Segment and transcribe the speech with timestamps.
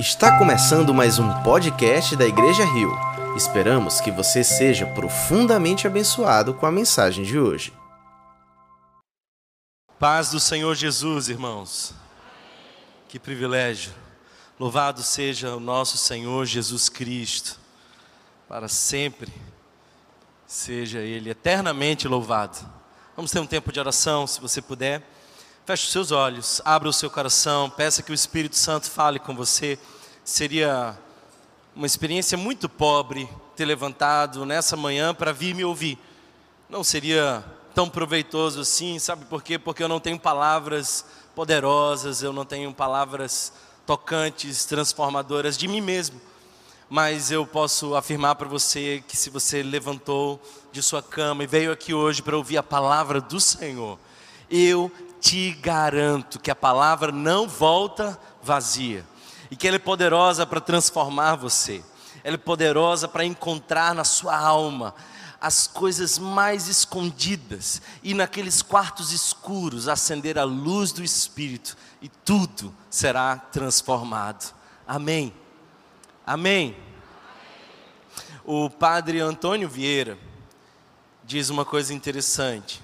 [0.00, 2.90] Está começando mais um podcast da Igreja Rio.
[3.36, 7.70] Esperamos que você seja profundamente abençoado com a mensagem de hoje.
[9.98, 11.92] Paz do Senhor Jesus, irmãos.
[13.10, 13.92] Que privilégio.
[14.58, 17.60] Louvado seja o nosso Senhor Jesus Cristo.
[18.48, 19.30] Para sempre
[20.46, 22.56] seja Ele eternamente louvado.
[23.14, 25.02] Vamos ter um tempo de oração, se você puder.
[25.70, 29.36] Feche os seus olhos, abra o seu coração, peça que o Espírito Santo fale com
[29.36, 29.78] você.
[30.24, 30.98] Seria
[31.76, 35.96] uma experiência muito pobre ter levantado nessa manhã para vir me ouvir.
[36.68, 39.60] Não seria tão proveitoso assim, sabe por quê?
[39.60, 41.04] Porque eu não tenho palavras
[41.36, 43.52] poderosas, eu não tenho palavras
[43.86, 46.20] tocantes, transformadoras de mim mesmo.
[46.88, 51.70] Mas eu posso afirmar para você que se você levantou de sua cama e veio
[51.70, 54.00] aqui hoje para ouvir a palavra do Senhor,
[54.50, 59.04] eu te garanto que a palavra não volta vazia
[59.50, 61.84] e que ela é poderosa para transformar você,
[62.24, 64.94] ela é poderosa para encontrar na sua alma
[65.40, 72.74] as coisas mais escondidas e naqueles quartos escuros acender a luz do Espírito e tudo
[72.90, 74.54] será transformado.
[74.86, 75.32] Amém.
[76.26, 76.76] Amém.
[78.44, 80.18] O padre Antônio Vieira
[81.24, 82.82] diz uma coisa interessante.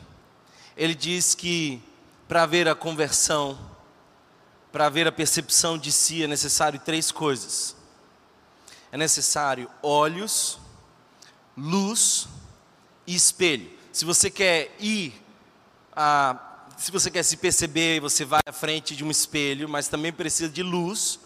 [0.77, 1.83] Ele diz que
[2.29, 3.59] para haver a conversão,
[4.73, 7.77] para haver a percepção de si, é necessário três coisas:
[8.91, 10.59] é necessário olhos,
[11.57, 12.29] luz
[13.07, 13.71] e espelho.
[13.93, 15.15] Se você quer ir
[15.95, 16.39] a,
[16.77, 20.51] se você quer se perceber, você vai à frente de um espelho, mas também precisa
[20.51, 21.19] de luz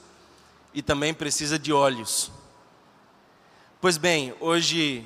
[0.73, 2.31] e também precisa de olhos.
[3.81, 5.05] Pois bem, hoje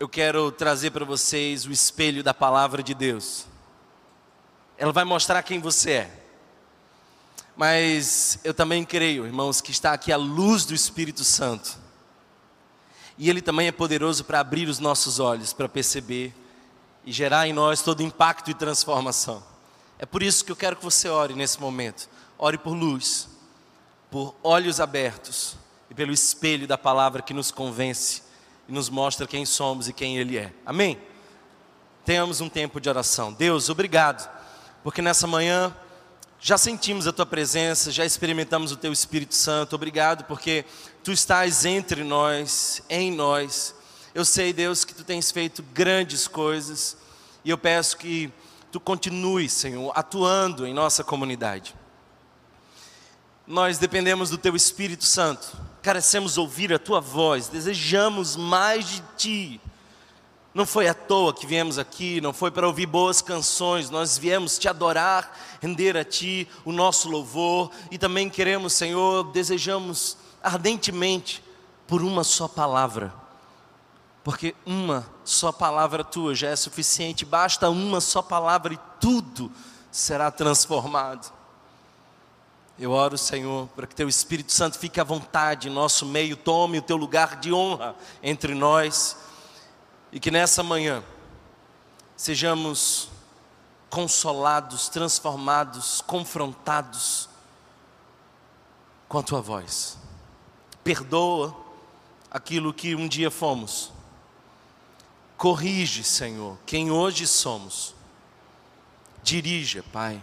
[0.00, 3.46] eu quero trazer para vocês o espelho da palavra de Deus.
[4.78, 6.10] Ela vai mostrar quem você é.
[7.56, 11.76] Mas eu também creio, irmãos, que está aqui a luz do Espírito Santo.
[13.18, 16.32] E ele também é poderoso para abrir os nossos olhos, para perceber
[17.04, 19.42] e gerar em nós todo impacto e transformação.
[19.98, 22.08] É por isso que eu quero que você ore nesse momento.
[22.38, 23.28] Ore por luz,
[24.08, 25.56] por olhos abertos
[25.90, 28.22] e pelo espelho da palavra que nos convence
[28.68, 30.52] e nos mostra quem somos e quem Ele é.
[30.64, 30.96] Amém?
[32.04, 33.32] Tenhamos um tempo de oração.
[33.32, 34.37] Deus, obrigado
[34.82, 35.74] porque nessa manhã
[36.40, 39.74] já sentimos a tua presença, já experimentamos o teu Espírito Santo.
[39.74, 40.64] Obrigado, porque
[41.02, 43.74] tu estás entre nós, em nós.
[44.14, 46.96] Eu sei, Deus, que tu tens feito grandes coisas
[47.44, 48.32] e eu peço que
[48.70, 51.74] tu continues, Senhor, atuando em nossa comunidade.
[53.46, 59.60] Nós dependemos do teu Espírito Santo, carecemos ouvir a tua voz, desejamos mais de ti.
[60.58, 64.58] Não foi à toa que viemos aqui, não foi para ouvir boas canções, nós viemos
[64.58, 65.32] te adorar,
[65.62, 67.70] render a ti o nosso louvor.
[67.92, 71.44] E também queremos, Senhor, desejamos ardentemente
[71.86, 73.14] por uma só palavra,
[74.24, 79.52] porque uma só palavra tua já é suficiente, basta uma só palavra e tudo
[79.92, 81.32] será transformado.
[82.76, 86.78] Eu oro, Senhor, para que Teu Espírito Santo fique à vontade em nosso meio, tome
[86.78, 89.27] o Teu lugar de honra entre nós
[90.12, 91.02] e que nessa manhã
[92.16, 93.08] sejamos
[93.90, 97.28] consolados, transformados, confrontados
[99.08, 99.96] com a tua voz.
[100.84, 101.56] Perdoa
[102.30, 103.92] aquilo que um dia fomos.
[105.36, 107.94] Corrige, Senhor, quem hoje somos.
[109.22, 110.22] Dirija, Pai,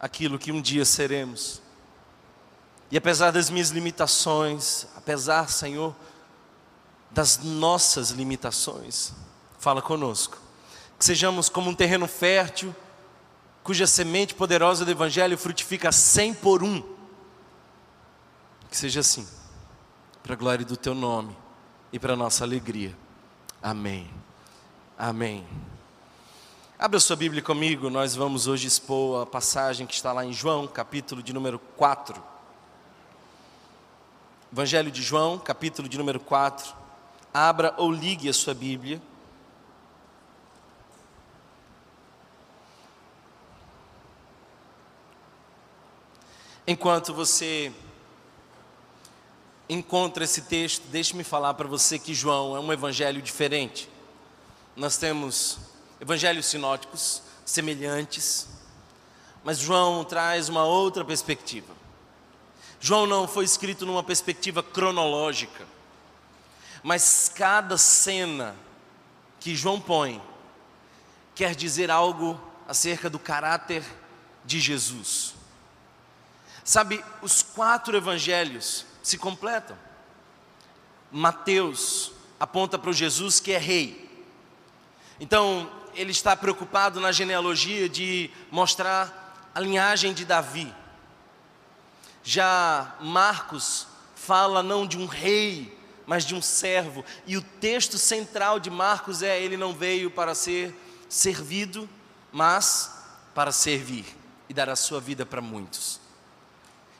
[0.00, 1.60] aquilo que um dia seremos.
[2.90, 5.94] E apesar das minhas limitações, apesar, Senhor,
[7.14, 9.12] das nossas limitações,
[9.58, 10.36] fala conosco.
[10.98, 12.74] Que sejamos como um terreno fértil,
[13.62, 16.82] cuja semente poderosa do Evangelho frutifica cem por um.
[18.68, 19.26] Que seja assim,
[20.24, 21.36] para a glória do Teu nome
[21.92, 22.96] e para a nossa alegria.
[23.62, 24.10] Amém.
[24.98, 25.46] Amém.
[26.76, 30.66] Abra sua Bíblia comigo, nós vamos hoje expor a passagem que está lá em João,
[30.66, 32.20] capítulo de número 4.
[34.52, 36.83] Evangelho de João, capítulo de número 4.
[37.36, 39.02] Abra ou ligue a sua Bíblia.
[46.64, 47.72] Enquanto você
[49.68, 53.90] encontra esse texto, deixe-me falar para você que João é um evangelho diferente.
[54.76, 55.58] Nós temos
[56.00, 58.48] evangelhos sinóticos semelhantes,
[59.42, 61.74] mas João traz uma outra perspectiva.
[62.78, 65.73] João não foi escrito numa perspectiva cronológica,
[66.84, 68.54] mas cada cena
[69.40, 70.22] que João põe
[71.34, 72.38] quer dizer algo
[72.68, 73.82] acerca do caráter
[74.44, 75.34] de Jesus.
[76.62, 79.78] Sabe, os quatro evangelhos se completam.
[81.10, 84.04] Mateus aponta para o Jesus que é rei.
[85.18, 90.74] Então, ele está preocupado na genealogia de mostrar a linhagem de Davi.
[92.22, 97.04] Já Marcos fala não de um rei, mas de um servo.
[97.26, 100.74] E o texto central de Marcos é: ele não veio para ser
[101.08, 101.88] servido,
[102.32, 102.92] mas
[103.34, 104.04] para servir
[104.48, 106.00] e dar a sua vida para muitos.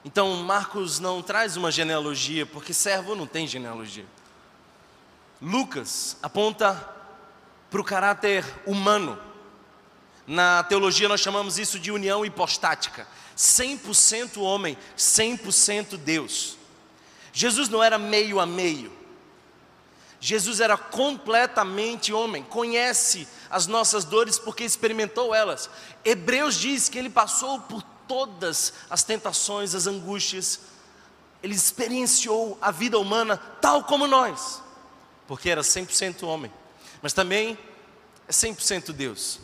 [0.04, 4.04] Então, Marcos não traz uma genealogia, porque servo não tem genealogia.
[5.40, 6.90] Lucas aponta
[7.70, 9.18] para o caráter humano.
[10.26, 13.06] Na teologia nós chamamos isso de união hipostática.
[13.36, 16.56] 100% homem, 100% Deus.
[17.34, 18.92] Jesus não era meio a meio.
[20.20, 25.68] Jesus era completamente homem, conhece as nossas dores porque experimentou elas.
[26.02, 30.60] Hebreus diz que ele passou por todas as tentações, as angústias,
[31.42, 34.62] ele experienciou a vida humana tal como nós,
[35.26, 36.50] porque era 100% homem,
[37.02, 37.58] mas também
[38.26, 39.40] é 100% Deus.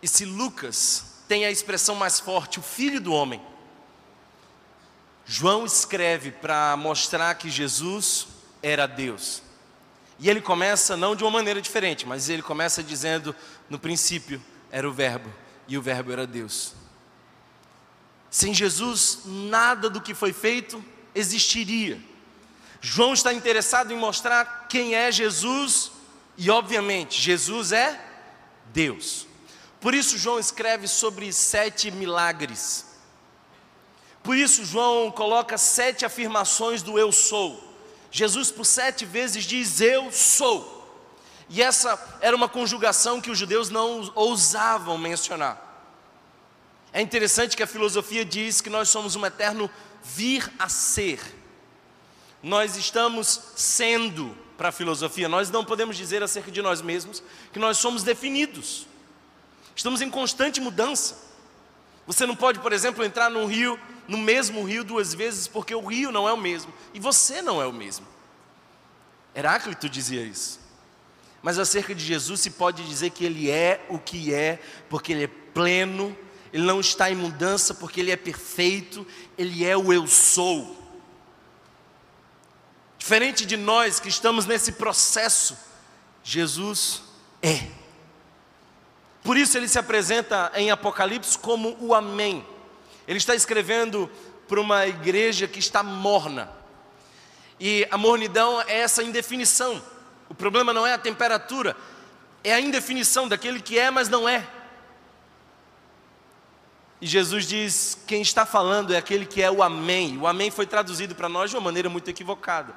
[0.00, 3.42] E se Lucas tem a expressão mais forte, o filho do homem,
[5.30, 8.28] João escreve para mostrar que Jesus
[8.62, 9.42] era Deus.
[10.18, 13.36] E ele começa não de uma maneira diferente, mas ele começa dizendo:
[13.68, 15.30] no princípio era o Verbo,
[15.68, 16.72] e o Verbo era Deus.
[18.30, 20.82] Sem Jesus, nada do que foi feito
[21.14, 22.00] existiria.
[22.80, 25.92] João está interessado em mostrar quem é Jesus,
[26.38, 28.00] e obviamente, Jesus é
[28.72, 29.26] Deus.
[29.78, 32.87] Por isso, João escreve sobre sete milagres.
[34.28, 37.64] Por isso, João coloca sete afirmações do eu sou.
[38.10, 41.02] Jesus, por sete vezes, diz eu sou.
[41.48, 45.56] E essa era uma conjugação que os judeus não ousavam mencionar.
[46.92, 49.70] É interessante que a filosofia diz que nós somos um eterno
[50.04, 51.20] vir a ser.
[52.42, 57.58] Nós estamos sendo para a filosofia, nós não podemos dizer acerca de nós mesmos que
[57.58, 58.86] nós somos definidos.
[59.74, 61.16] Estamos em constante mudança.
[62.06, 65.86] Você não pode, por exemplo, entrar num rio, no mesmo rio duas vezes, porque o
[65.86, 68.06] rio não é o mesmo e você não é o mesmo.
[69.34, 70.58] Heráclito dizia isso.
[71.42, 74.58] Mas acerca de Jesus se pode dizer que ele é o que é,
[74.88, 76.16] porque ele é pleno,
[76.52, 79.06] ele não está em mudança porque ele é perfeito,
[79.36, 80.76] ele é o eu sou.
[82.98, 85.56] Diferente de nós que estamos nesse processo,
[86.24, 87.02] Jesus
[87.42, 87.68] é.
[89.22, 92.44] Por isso ele se apresenta em Apocalipse como o Amém.
[93.08, 94.08] Ele está escrevendo
[94.46, 96.52] para uma igreja que está morna.
[97.58, 99.82] E a mornidão é essa indefinição.
[100.28, 101.74] O problema não é a temperatura,
[102.44, 104.46] é a indefinição daquele que é, mas não é.
[107.00, 110.18] E Jesus diz: quem está falando é aquele que é o Amém.
[110.18, 112.74] O Amém foi traduzido para nós de uma maneira muito equivocada.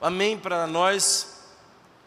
[0.00, 1.44] O Amém para nós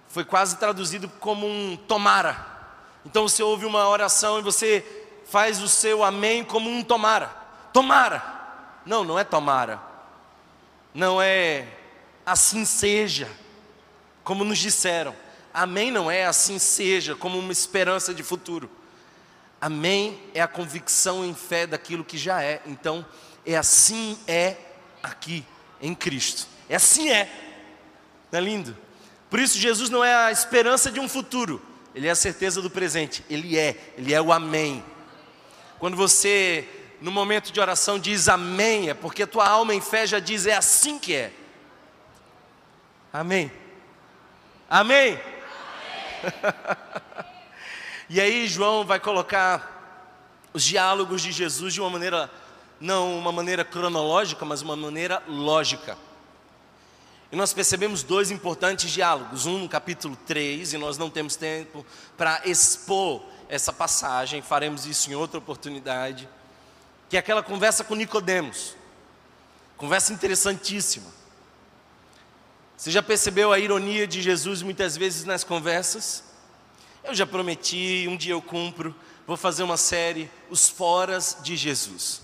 [0.08, 2.58] foi quase traduzido como um tomara.
[3.06, 4.97] Então você ouve uma oração e você
[5.30, 7.28] faz o seu Amém como um tomara.
[7.74, 8.24] Tomara.
[8.86, 9.82] Não, não é tomara.
[10.94, 11.68] Não é
[12.26, 13.30] assim seja,
[14.24, 15.16] como nos disseram.
[15.54, 18.70] Amém não é assim seja, como uma esperança de futuro.
[19.60, 22.62] Amém é a convicção em fé daquilo que já é.
[22.66, 23.06] Então,
[23.46, 24.56] é assim é
[25.02, 25.46] aqui
[25.82, 26.48] em Cristo.
[26.70, 27.30] É assim é.
[28.32, 28.78] Não é lindo?
[29.30, 31.62] Por isso Jesus não é a esperança de um futuro,
[31.94, 33.26] ele é a certeza do presente.
[33.30, 34.84] Ele é, ele é o amém.
[35.80, 36.68] Quando você
[37.00, 40.56] no momento de oração diz amém, é porque tua alma em fé já diz é
[40.56, 41.32] assim que é.
[43.14, 43.52] Amém.
[44.70, 45.20] Amém.
[46.24, 46.88] amém.
[48.10, 52.32] E aí João vai colocar os diálogos de Jesus de uma maneira,
[52.80, 55.98] não uma maneira cronológica, mas uma maneira lógica.
[57.30, 61.86] E nós percebemos dois importantes diálogos, um no capítulo 3, e nós não temos tempo
[62.18, 66.28] para expor essa passagem, faremos isso em outra oportunidade,
[67.10, 68.76] que é aquela conversa com Nicodemos.
[69.78, 71.06] Conversa interessantíssima.
[72.76, 76.24] Você já percebeu a ironia de Jesus muitas vezes nas conversas?
[77.04, 78.94] Eu já prometi, um dia eu cumpro,
[79.26, 82.22] vou fazer uma série, Os Foras de Jesus.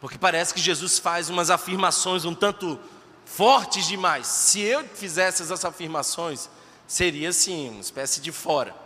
[0.00, 2.78] Porque parece que Jesus faz umas afirmações um tanto
[3.24, 4.26] fortes demais.
[4.26, 6.48] Se eu fizesse essas afirmações,
[6.86, 8.85] seria assim, uma espécie de fora.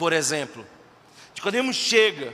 [0.00, 0.66] Por exemplo,
[1.34, 2.32] Nicodemos chega,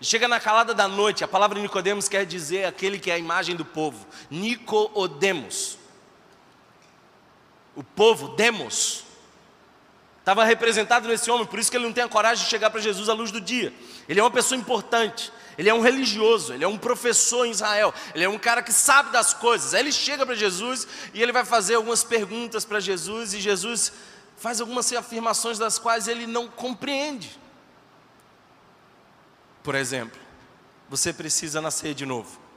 [0.00, 3.56] chega na calada da noite, a palavra Nicodemos quer dizer aquele que é a imagem
[3.56, 5.76] do povo, Nicodemos.
[7.74, 9.02] O povo, demos,
[10.20, 12.80] estava representado nesse homem, por isso que ele não tem a coragem de chegar para
[12.80, 13.74] Jesus à luz do dia.
[14.08, 17.92] Ele é uma pessoa importante, Ele é um religioso, ele é um professor em Israel,
[18.14, 19.74] ele é um cara que sabe das coisas.
[19.74, 23.92] Aí ele chega para Jesus e ele vai fazer algumas perguntas para Jesus e Jesus
[24.38, 27.38] faz algumas afirmações das quais ele não compreende.
[29.62, 30.18] Por exemplo,
[30.88, 32.48] você precisa nascer de novo.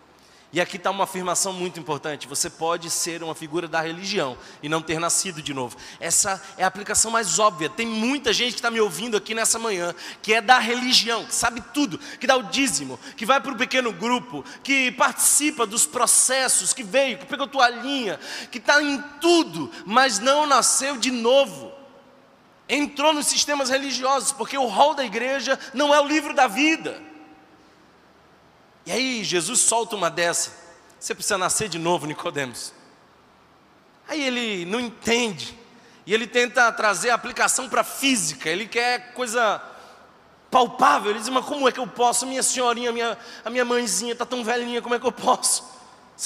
[0.53, 4.67] E aqui está uma afirmação muito importante: você pode ser uma figura da religião e
[4.67, 5.77] não ter nascido de novo.
[5.99, 7.69] Essa é a aplicação mais óbvia.
[7.69, 11.33] Tem muita gente que está me ouvindo aqui nessa manhã, que é da religião, que
[11.33, 15.85] sabe tudo, que dá o dízimo, que vai para o pequeno grupo, que participa dos
[15.85, 18.19] processos, que veio, que pegou toalhinha,
[18.51, 21.70] que está em tudo, mas não nasceu de novo.
[22.73, 27.01] Entrou nos sistemas religiosos, porque o rol da igreja não é o livro da vida.
[28.85, 30.53] E aí Jesus solta uma dessa.
[30.97, 32.71] Você precisa nascer de novo, Nicodemos.
[34.07, 35.59] Aí ele não entende.
[36.05, 38.49] E ele tenta trazer a aplicação para a física.
[38.49, 39.61] Ele quer coisa
[40.49, 41.11] palpável.
[41.11, 42.25] Ele diz, mas como é que eu posso?
[42.25, 45.69] Minha senhorinha, minha, a minha mãezinha está tão velhinha, como é que eu posso?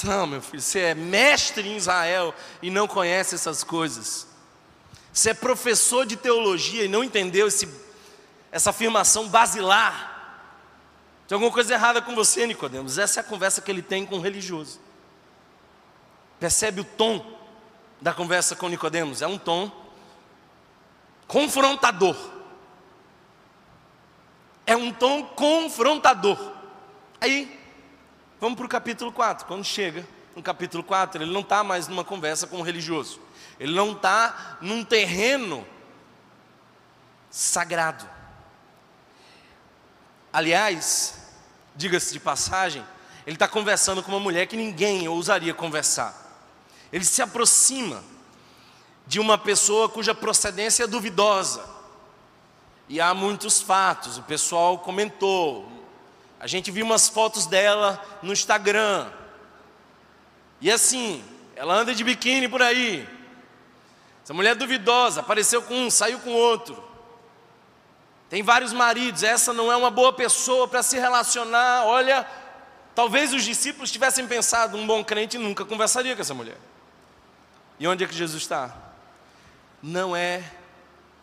[0.03, 4.34] Não, meu filho, você é mestre em Israel e não conhece essas coisas.
[5.15, 7.67] Você é professor de teologia e não entendeu esse,
[8.51, 10.15] essa afirmação basilar
[11.27, 12.98] tem alguma coisa errada com você, Nicodemos.
[12.98, 14.79] Essa é a conversa que ele tem com o religioso.
[16.39, 17.39] Percebe o tom
[18.00, 19.22] da conversa com Nicodemos?
[19.22, 19.72] É um tom
[21.27, 22.15] confrontador.
[24.67, 26.38] É um tom confrontador.
[27.19, 27.60] Aí,
[28.39, 29.48] vamos para o capítulo 4.
[29.48, 33.19] Quando chega no capítulo 4, ele não está mais numa conversa com o religioso.
[33.59, 35.65] Ele não está num terreno
[37.29, 38.07] sagrado.
[40.31, 41.15] Aliás,
[41.75, 42.85] diga-se de passagem,
[43.25, 46.13] ele está conversando com uma mulher que ninguém ousaria conversar.
[46.91, 48.03] Ele se aproxima
[49.07, 51.63] de uma pessoa cuja procedência é duvidosa.
[52.88, 55.71] E há muitos fatos, o pessoal comentou.
[56.39, 59.09] A gente viu umas fotos dela no Instagram.
[60.62, 61.24] E assim,
[61.55, 63.07] ela anda de biquíni por aí.
[64.25, 66.84] Essa mulher duvidosa, apareceu com um, saiu com outro.
[68.27, 71.86] Tem vários maridos, essa não é uma boa pessoa para se relacionar.
[71.86, 72.27] Olha,
[72.96, 76.58] talvez os discípulos tivessem pensado, um bom crente nunca conversaria com essa mulher.
[77.79, 78.75] E onde é que Jesus está?
[79.79, 80.44] Não é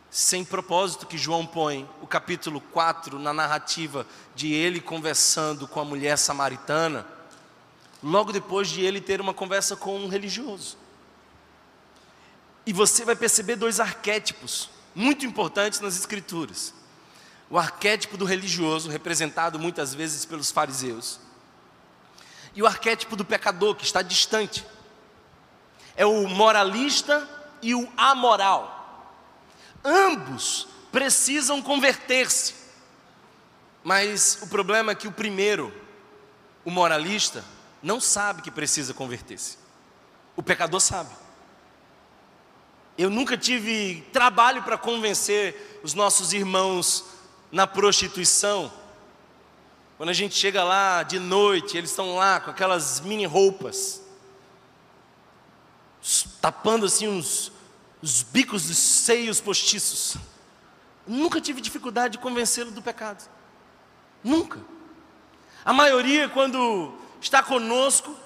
[0.09, 5.85] sem propósito que João põe o capítulo 4 na narrativa de ele conversando com a
[5.85, 7.05] mulher samaritana,
[8.01, 10.82] logo depois de ele ter uma conversa com um religioso.
[12.67, 16.75] E você vai perceber dois arquétipos muito importantes nas Escrituras
[17.53, 21.21] o arquétipo do religioso, representado muitas vezes pelos fariseus,
[22.55, 24.65] e o arquétipo do pecador, que está distante.
[25.95, 27.29] É o moralista
[27.61, 29.13] e o amoral.
[29.85, 32.55] Ambos precisam converter-se.
[33.85, 35.71] Mas o problema é que o primeiro,
[36.65, 37.45] o moralista,
[37.83, 39.59] não sabe que precisa converter-se.
[40.35, 41.11] O pecador sabe.
[42.97, 47.05] Eu nunca tive trabalho para convencer os nossos irmãos
[47.51, 48.73] na prostituição.
[49.97, 54.03] Quando a gente chega lá de noite, eles estão lá com aquelas mini roupas,
[56.41, 57.53] tapando assim os,
[58.03, 60.17] os bicos dos seios postiços.
[61.07, 63.29] Nunca tive dificuldade de convencê-lo do pecado.
[64.23, 64.61] Nunca.
[65.65, 68.17] A maioria, quando está conosco,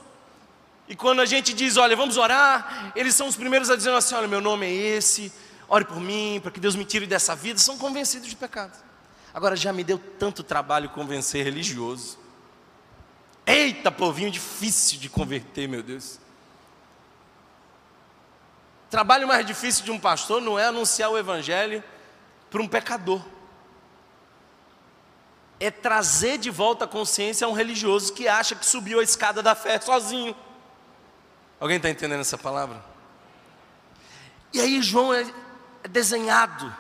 [0.89, 4.15] e quando a gente diz, olha, vamos orar, eles são os primeiros a dizer assim:
[4.15, 5.33] olha, meu nome é esse,
[5.69, 8.73] ore por mim, para que Deus me tire dessa vida, são convencidos de pecado.
[9.35, 12.19] Agora já me deu tanto trabalho convencer religioso.
[13.45, 16.19] Eita, povinho difícil de converter, meu Deus.
[18.89, 21.83] Trabalho mais difícil de um pastor não é anunciar o evangelho
[22.51, 23.21] para um pecador.
[25.59, 29.43] É trazer de volta a consciência a um religioso que acha que subiu a escada
[29.43, 30.35] da fé sozinho.
[31.59, 32.85] Alguém está entendendo essa palavra?
[34.53, 35.25] E aí João é
[35.89, 36.75] desenhado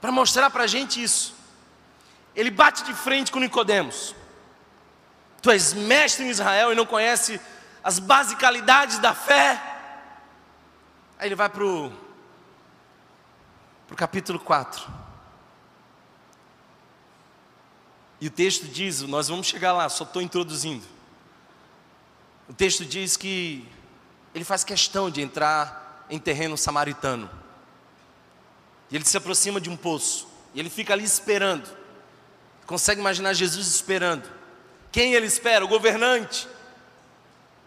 [0.00, 1.34] para mostrar para a gente isso.
[2.34, 4.14] Ele bate de frente com Nicodemos.
[5.40, 7.40] Tu és mestre em Israel e não conhece
[7.84, 9.60] as basicalidades da fé.
[11.18, 11.92] Aí ele vai para o
[13.96, 15.02] capítulo 4.
[18.20, 20.86] E o texto diz, nós vamos chegar lá, só estou introduzindo.
[22.48, 23.66] O texto diz que
[24.34, 27.30] ele faz questão de entrar em terreno samaritano.
[28.90, 30.28] E ele se aproxima de um poço.
[30.54, 31.68] E ele fica ali esperando.
[32.66, 34.30] Consegue imaginar Jesus esperando?
[34.90, 35.64] Quem ele espera?
[35.64, 36.46] O governante?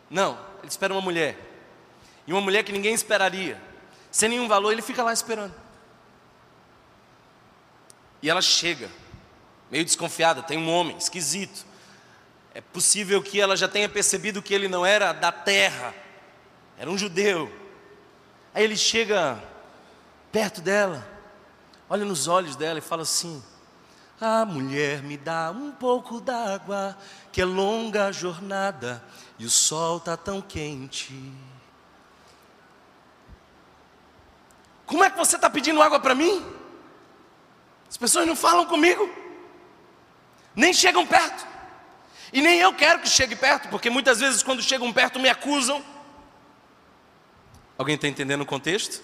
[0.09, 1.37] Não, ele espera uma mulher.
[2.27, 3.59] E uma mulher que ninguém esperaria.
[4.11, 5.53] Sem nenhum valor, ele fica lá esperando.
[8.21, 8.89] E ela chega.
[9.69, 11.65] meio desconfiada, tem um homem esquisito.
[12.55, 15.93] É possível que ela já tenha percebido que ele não era da terra,
[16.77, 17.51] era um judeu.
[18.53, 19.37] Aí ele chega
[20.31, 21.05] perto dela,
[21.89, 23.43] olha nos olhos dela e fala assim:
[24.21, 26.97] Ah, mulher, me dá um pouco d'água,
[27.29, 29.03] que é longa a jornada
[29.37, 31.13] e o sol está tão quente.
[34.85, 36.41] Como é que você está pedindo água para mim?
[37.89, 39.09] As pessoas não falam comigo,
[40.55, 41.54] nem chegam perto,
[42.33, 45.83] e nem eu quero que chegue perto, porque muitas vezes quando chegam perto me acusam.
[47.77, 49.01] Alguém está entendendo o contexto?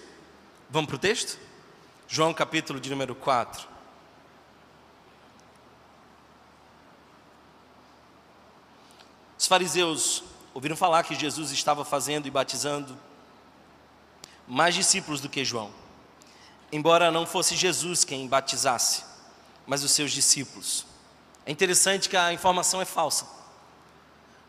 [0.70, 1.38] Vamos para o texto?
[2.08, 3.68] João capítulo de número 4.
[9.38, 10.22] Os fariseus
[10.54, 12.96] ouviram falar que Jesus estava fazendo e batizando
[14.46, 15.72] mais discípulos do que João,
[16.70, 19.04] embora não fosse Jesus quem batizasse,
[19.66, 20.91] mas os seus discípulos.
[21.44, 23.26] É interessante que a informação é falsa,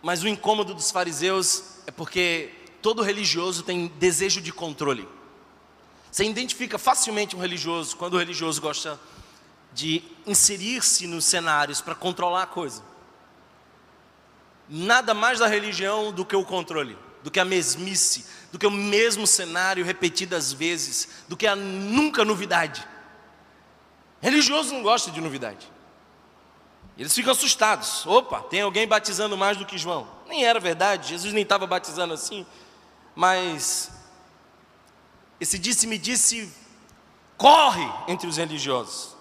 [0.02, 5.08] mas o incômodo dos fariseus é porque todo religioso tem desejo de controle.
[6.12, 9.00] Você identifica facilmente um religioso quando o religioso gosta
[9.74, 12.84] de inserir-se nos cenários para controlar a coisa
[14.70, 18.72] nada mais da religião do que o controle, do que a mesmice, do que o
[18.72, 22.88] mesmo cenário repetidas vezes, do que a nunca novidade.
[24.22, 25.72] Religioso não gosta de novidade.
[26.98, 28.06] Eles ficam assustados.
[28.06, 30.08] Opa, tem alguém batizando mais do que João.
[30.28, 32.46] Nem era verdade, Jesus nem estava batizando assim.
[33.16, 33.92] Mas
[35.40, 36.54] esse disse-me disse
[37.38, 39.16] corre entre os religiosos.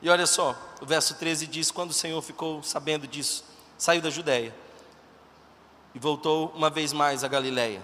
[0.00, 3.44] E olha só, o verso 13 diz: Quando o Senhor ficou sabendo disso,
[3.76, 4.54] saiu da Judéia
[5.94, 7.82] e voltou uma vez mais a Galiléia.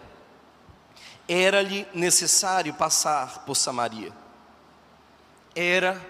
[1.28, 4.12] Era-lhe necessário passar por Samaria.
[5.54, 6.00] Era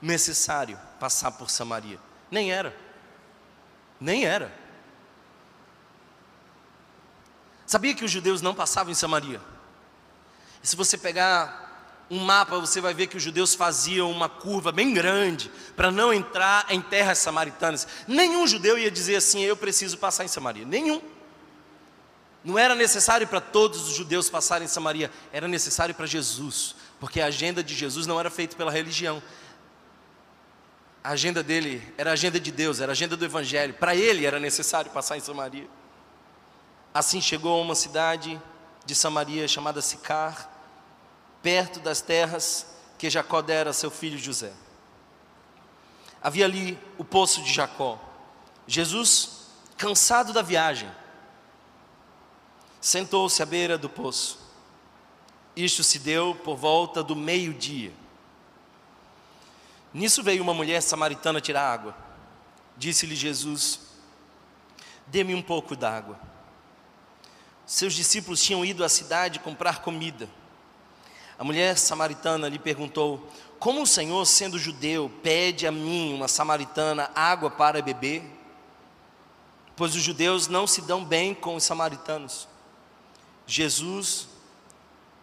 [0.00, 1.98] necessário passar por Samaria.
[2.30, 2.74] Nem era.
[4.00, 4.52] Nem era.
[7.66, 9.40] Sabia que os judeus não passavam em Samaria?
[10.62, 14.72] E se você pegar um mapa, você vai ver que os judeus faziam uma curva
[14.72, 17.86] bem grande para não entrar em terras samaritanas.
[18.08, 20.64] Nenhum judeu ia dizer assim: eu preciso passar em Samaria.
[20.64, 21.00] Nenhum.
[22.42, 27.20] Não era necessário para todos os judeus passarem em Samaria, era necessário para Jesus, porque
[27.20, 29.22] a agenda de Jesus não era feita pela religião.
[31.02, 33.74] A agenda dele era a agenda de Deus, era a agenda do Evangelho.
[33.74, 35.68] Para ele era necessário passar em Samaria.
[36.92, 38.40] Assim chegou a uma cidade
[38.84, 40.50] de Samaria chamada Sicar,
[41.42, 42.66] perto das terras
[42.98, 44.52] que Jacó dera a seu filho José.
[46.22, 47.98] Havia ali o poço de Jacó.
[48.66, 49.46] Jesus,
[49.78, 50.90] cansado da viagem,
[52.80, 54.38] sentou-se à beira do poço.
[55.56, 57.92] Isto se deu por volta do meio-dia.
[59.92, 61.96] Nisso veio uma mulher samaritana tirar água.
[62.76, 63.80] Disse-lhe Jesus:
[65.06, 66.18] Dê-me um pouco d'água.
[67.66, 70.28] Seus discípulos tinham ido à cidade comprar comida.
[71.38, 77.10] A mulher samaritana lhe perguntou: Como o Senhor, sendo judeu, pede a mim, uma samaritana,
[77.14, 78.22] água para beber?
[79.74, 82.46] Pois os judeus não se dão bem com os samaritanos.
[83.46, 84.28] Jesus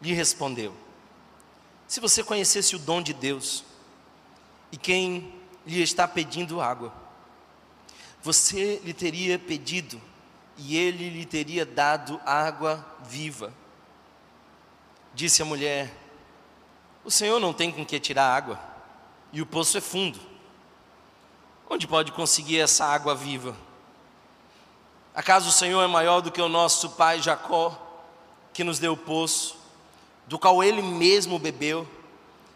[0.01, 0.75] lhe respondeu:
[1.87, 3.63] Se você conhecesse o dom de Deus
[4.71, 5.33] e quem
[5.65, 6.93] lhe está pedindo água,
[8.21, 10.01] você lhe teria pedido
[10.57, 13.53] e ele lhe teria dado água viva.
[15.13, 15.93] Disse a mulher:
[17.03, 18.59] O Senhor não tem com que tirar água
[19.31, 20.19] e o poço é fundo.
[21.69, 23.55] Onde pode conseguir essa água viva?
[25.13, 27.87] Acaso o Senhor é maior do que o nosso pai Jacó?
[28.57, 29.55] que nos deu o poço,
[30.25, 31.87] do qual ele mesmo bebeu,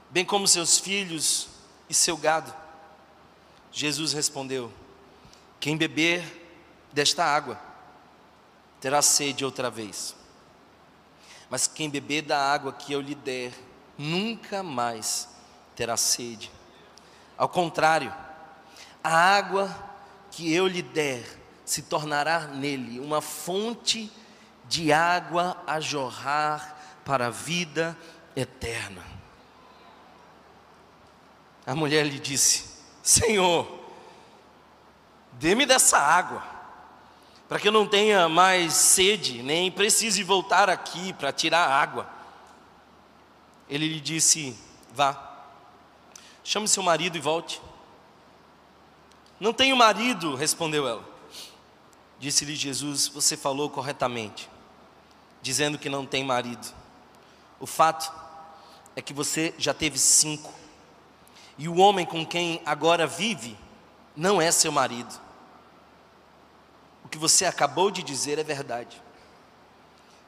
[0.09, 1.47] bem como seus filhos
[1.91, 2.53] e seu gado.
[3.69, 4.71] Jesus respondeu:
[5.59, 6.23] Quem beber
[6.93, 7.59] desta água
[8.79, 10.15] terá sede outra vez.
[11.49, 13.51] Mas quem beber da água que eu lhe der,
[13.97, 15.27] nunca mais
[15.75, 16.49] terá sede.
[17.37, 18.13] Ao contrário,
[19.03, 19.69] a água
[20.31, 21.25] que eu lhe der
[21.65, 24.09] se tornará nele uma fonte
[24.69, 27.97] de água a jorrar para a vida
[28.33, 29.10] eterna.
[31.65, 32.65] A mulher lhe disse:
[33.03, 33.67] Senhor,
[35.33, 36.43] dê-me dessa água,
[37.47, 42.09] para que eu não tenha mais sede, nem precise voltar aqui para tirar água.
[43.69, 44.57] Ele lhe disse:
[44.93, 45.45] Vá,
[46.43, 47.61] chame seu marido e volte.
[49.39, 51.03] Não tenho marido, respondeu ela.
[52.19, 54.49] Disse-lhe Jesus: Você falou corretamente
[55.41, 56.73] dizendo que não tem marido.
[57.59, 58.11] O fato
[58.95, 60.53] é que você já teve cinco,
[61.61, 63.55] e o homem com quem agora vive
[64.17, 65.13] não é seu marido.
[67.05, 68.99] O que você acabou de dizer é verdade.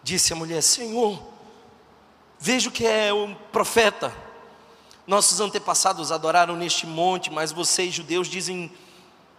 [0.04, 1.20] Disse a mulher: Senhor,
[2.40, 4.14] vejo que é um profeta.
[5.08, 8.72] Nossos antepassados adoraram neste monte, mas vocês, judeus, dizem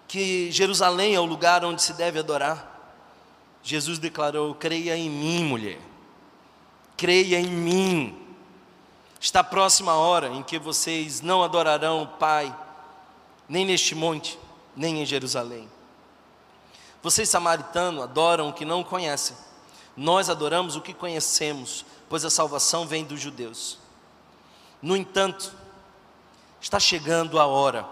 [0.09, 2.99] que Jerusalém é o lugar onde se deve adorar.
[3.63, 5.79] Jesus declarou: Creia em mim, mulher.
[6.97, 8.24] Creia em mim.
[9.25, 12.55] Está próxima a hora em que vocês não adorarão o Pai,
[13.49, 14.39] nem neste monte,
[14.77, 15.67] nem em Jerusalém.
[17.03, 19.35] Vocês, samaritanos, adoram o que não conhecem.
[19.97, 23.79] Nós adoramos o que conhecemos, pois a salvação vem dos judeus.
[24.83, 25.55] No entanto,
[26.61, 27.89] está chegando a hora,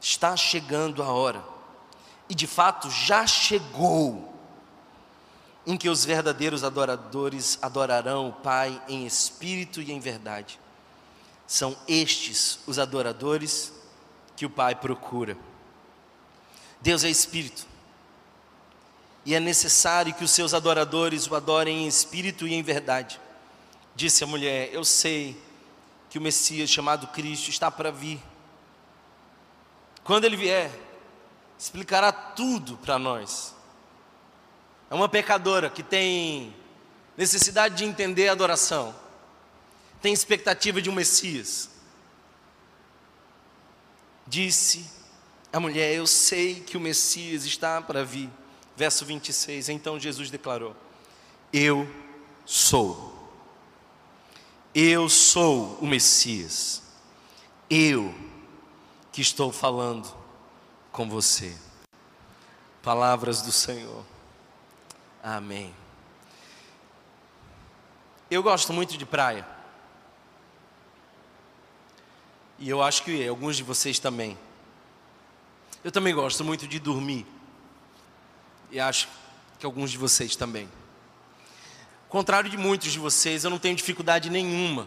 [0.00, 1.44] está chegando a hora,
[2.28, 4.35] e de fato já chegou,
[5.66, 10.60] em que os verdadeiros adoradores adorarão o Pai em espírito e em verdade.
[11.46, 13.72] São estes os adoradores
[14.36, 15.36] que o Pai procura.
[16.80, 17.66] Deus é espírito.
[19.24, 23.20] E é necessário que os seus adoradores o adorem em espírito e em verdade.
[23.96, 25.36] Disse a mulher: Eu sei
[26.08, 28.22] que o Messias chamado Cristo está para vir.
[30.04, 30.70] Quando ele vier,
[31.58, 33.55] explicará tudo para nós.
[34.90, 36.54] É uma pecadora que tem
[37.16, 38.94] necessidade de entender a adoração,
[40.00, 41.70] tem expectativa de um Messias.
[44.26, 44.84] Disse
[45.52, 48.30] a mulher: Eu sei que o Messias está para vir.
[48.76, 49.70] Verso 26.
[49.70, 50.76] Então Jesus declarou:
[51.52, 51.88] Eu
[52.44, 53.14] sou.
[54.74, 56.82] Eu sou o Messias.
[57.70, 58.14] Eu
[59.10, 60.06] que estou falando
[60.92, 61.56] com você.
[62.82, 64.04] Palavras do Senhor.
[65.28, 65.74] Amém.
[68.30, 69.44] Eu gosto muito de praia.
[72.60, 74.38] E eu acho que alguns de vocês também.
[75.82, 77.26] Eu também gosto muito de dormir.
[78.70, 79.08] E acho
[79.58, 80.70] que alguns de vocês também.
[82.08, 84.86] Contrário de muitos de vocês, eu não tenho dificuldade nenhuma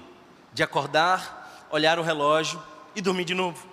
[0.53, 2.63] de acordar, olhar o relógio
[2.95, 3.67] e dormir de novo.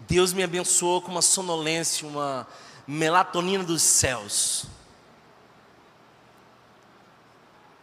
[0.00, 2.44] Deus me abençoou com uma sonolência, uma
[2.88, 4.66] melatonina dos céus.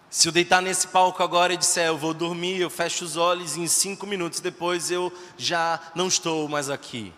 [0.10, 3.56] Se eu deitar nesse palco agora e disser eu vou dormir, eu fecho os olhos
[3.56, 7.14] e em cinco minutos depois eu já não estou mais aqui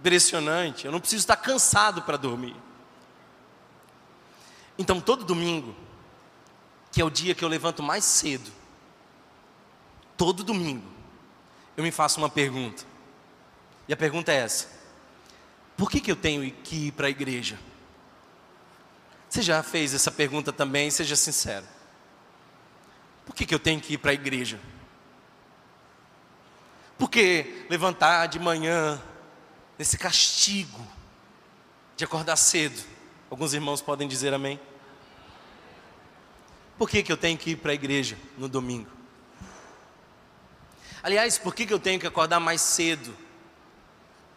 [0.00, 0.86] impressionante.
[0.86, 2.56] Eu não preciso estar cansado para dormir.
[4.78, 5.76] Então, todo domingo,
[6.90, 8.50] que é o dia que eu levanto mais cedo,
[10.16, 10.86] todo domingo,
[11.76, 12.84] eu me faço uma pergunta.
[13.86, 14.68] E a pergunta é essa:
[15.80, 17.58] Por que, que eu tenho que ir para a igreja?
[19.26, 21.64] Você já fez essa pergunta também, seja sincero.
[23.24, 24.60] Por que, que eu tenho que ir para a igreja?
[26.98, 29.00] Porque levantar de manhã,
[29.78, 30.86] nesse castigo
[31.96, 32.84] de acordar cedo.
[33.30, 34.60] Alguns irmãos podem dizer amém.
[36.76, 38.90] Por que, que eu tenho que ir para a igreja no domingo?
[41.02, 43.16] Aliás, por que, que eu tenho que acordar mais cedo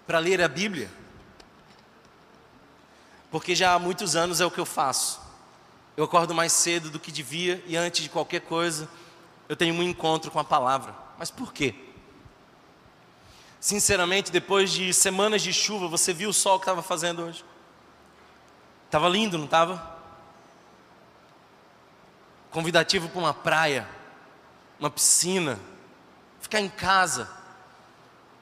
[0.08, 1.03] para ler a Bíblia?
[3.34, 5.20] Porque já há muitos anos é o que eu faço.
[5.98, 8.88] Eu acordo mais cedo do que devia e antes de qualquer coisa
[9.50, 10.94] eu tenho um encontro com a palavra.
[11.18, 11.74] Mas por quê?
[13.60, 17.44] Sinceramente, depois de semanas de chuva, você viu o sol que estava fazendo hoje?
[18.86, 19.98] Estava lindo, não estava?
[22.52, 23.90] Convidativo para uma praia,
[24.80, 25.60] uma piscina,
[26.40, 27.28] ficar em casa.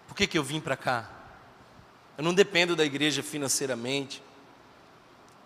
[0.09, 1.09] Por que, que eu vim para cá?
[2.17, 4.21] Eu não dependo da igreja financeiramente,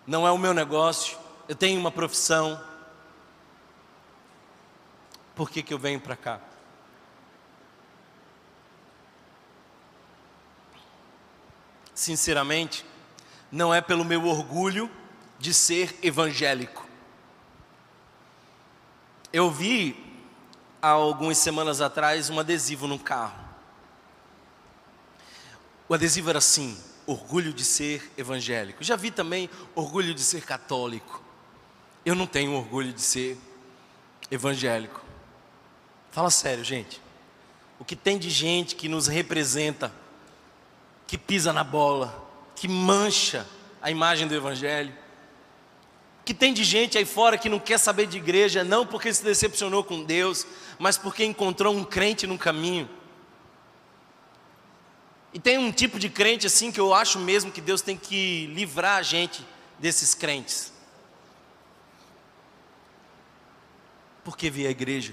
[0.06, 2.62] não é o meu negócio, eu tenho uma profissão.
[5.34, 6.40] Por que, que eu venho para cá?
[11.96, 12.84] sinceramente,
[13.50, 14.88] não é pelo meu orgulho
[15.38, 16.86] de ser evangélico.
[19.32, 20.22] Eu vi
[20.80, 23.44] há algumas semanas atrás um adesivo no carro.
[25.88, 28.82] O adesivo era assim: orgulho de ser evangélico.
[28.82, 31.22] Já vi também orgulho de ser católico.
[32.04, 33.38] Eu não tenho orgulho de ser
[34.30, 35.02] evangélico.
[36.10, 37.00] Fala sério, gente.
[37.78, 39.92] O que tem de gente que nos representa
[41.06, 43.46] que pisa na bola, que mancha
[43.80, 44.92] a imagem do Evangelho.
[46.24, 49.22] Que tem de gente aí fora que não quer saber de igreja, não porque se
[49.22, 50.44] decepcionou com Deus,
[50.78, 52.88] mas porque encontrou um crente no caminho.
[55.36, 58.46] E tem um tipo de crente assim que eu acho mesmo que Deus tem que
[58.54, 59.46] livrar a gente
[59.78, 60.72] desses crentes.
[64.24, 65.12] Por que vir à igreja?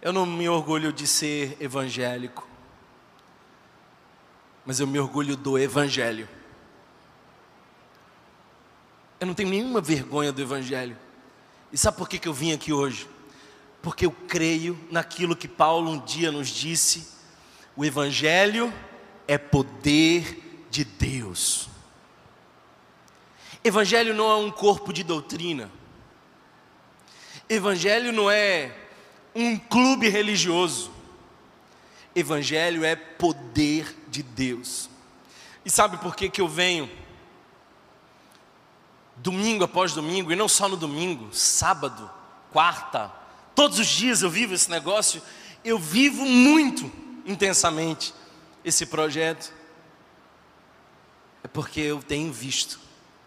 [0.00, 2.46] Eu não me orgulho de ser evangélico,
[4.64, 6.28] mas eu me orgulho do Evangelho.
[9.18, 10.96] Eu não tenho nenhuma vergonha do Evangelho.
[11.72, 13.08] E sabe por que, que eu vim aqui hoje?
[13.82, 17.13] Porque eu creio naquilo que Paulo um dia nos disse:
[17.76, 18.72] o Evangelho
[19.26, 21.68] é poder de Deus.
[23.62, 25.70] Evangelho não é um corpo de doutrina.
[27.48, 28.74] Evangelho não é
[29.34, 30.90] um clube religioso.
[32.14, 34.88] Evangelho é poder de Deus.
[35.64, 36.88] E sabe por que, que eu venho
[39.16, 42.10] domingo após domingo, e não só no domingo, sábado,
[42.52, 43.12] quarta,
[43.54, 45.22] todos os dias eu vivo esse negócio,
[45.64, 46.90] eu vivo muito
[47.24, 48.14] intensamente
[48.64, 49.52] esse projeto,
[51.42, 52.80] é porque eu tenho visto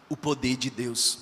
[0.09, 1.19] o poder de Deus.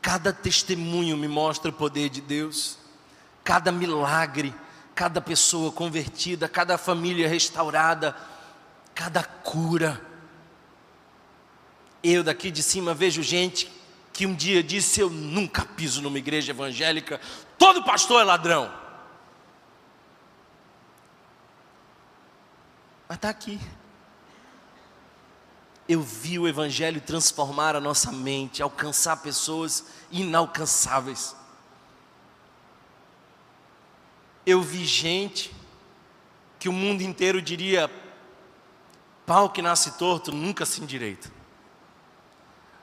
[0.00, 2.76] Cada testemunho me mostra o poder de Deus,
[3.44, 4.54] cada milagre,
[4.94, 8.16] cada pessoa convertida, cada família restaurada,
[8.94, 10.04] cada cura.
[12.02, 13.70] Eu daqui de cima vejo gente
[14.12, 17.20] que um dia disse: Eu nunca piso numa igreja evangélica,
[17.56, 18.81] todo pastor é ladrão.
[23.12, 23.60] Mas está aqui
[25.86, 31.36] eu vi o Evangelho transformar a nossa mente, alcançar pessoas inalcançáveis.
[34.46, 35.54] Eu vi gente
[36.58, 37.90] que o mundo inteiro diria:
[39.26, 41.30] pau que nasce torto nunca se endireita.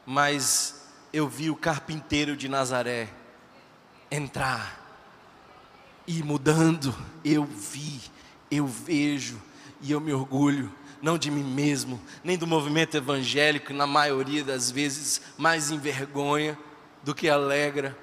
[0.05, 3.09] Mas eu vi o carpinteiro de Nazaré
[4.11, 4.79] entrar
[6.05, 6.95] e mudando.
[7.25, 7.99] Eu vi,
[8.51, 9.48] eu vejo
[9.81, 14.69] e eu me orgulho não de mim mesmo, nem do movimento evangélico, na maioria das
[14.69, 16.57] vezes mais envergonha
[17.03, 17.97] do que alegra.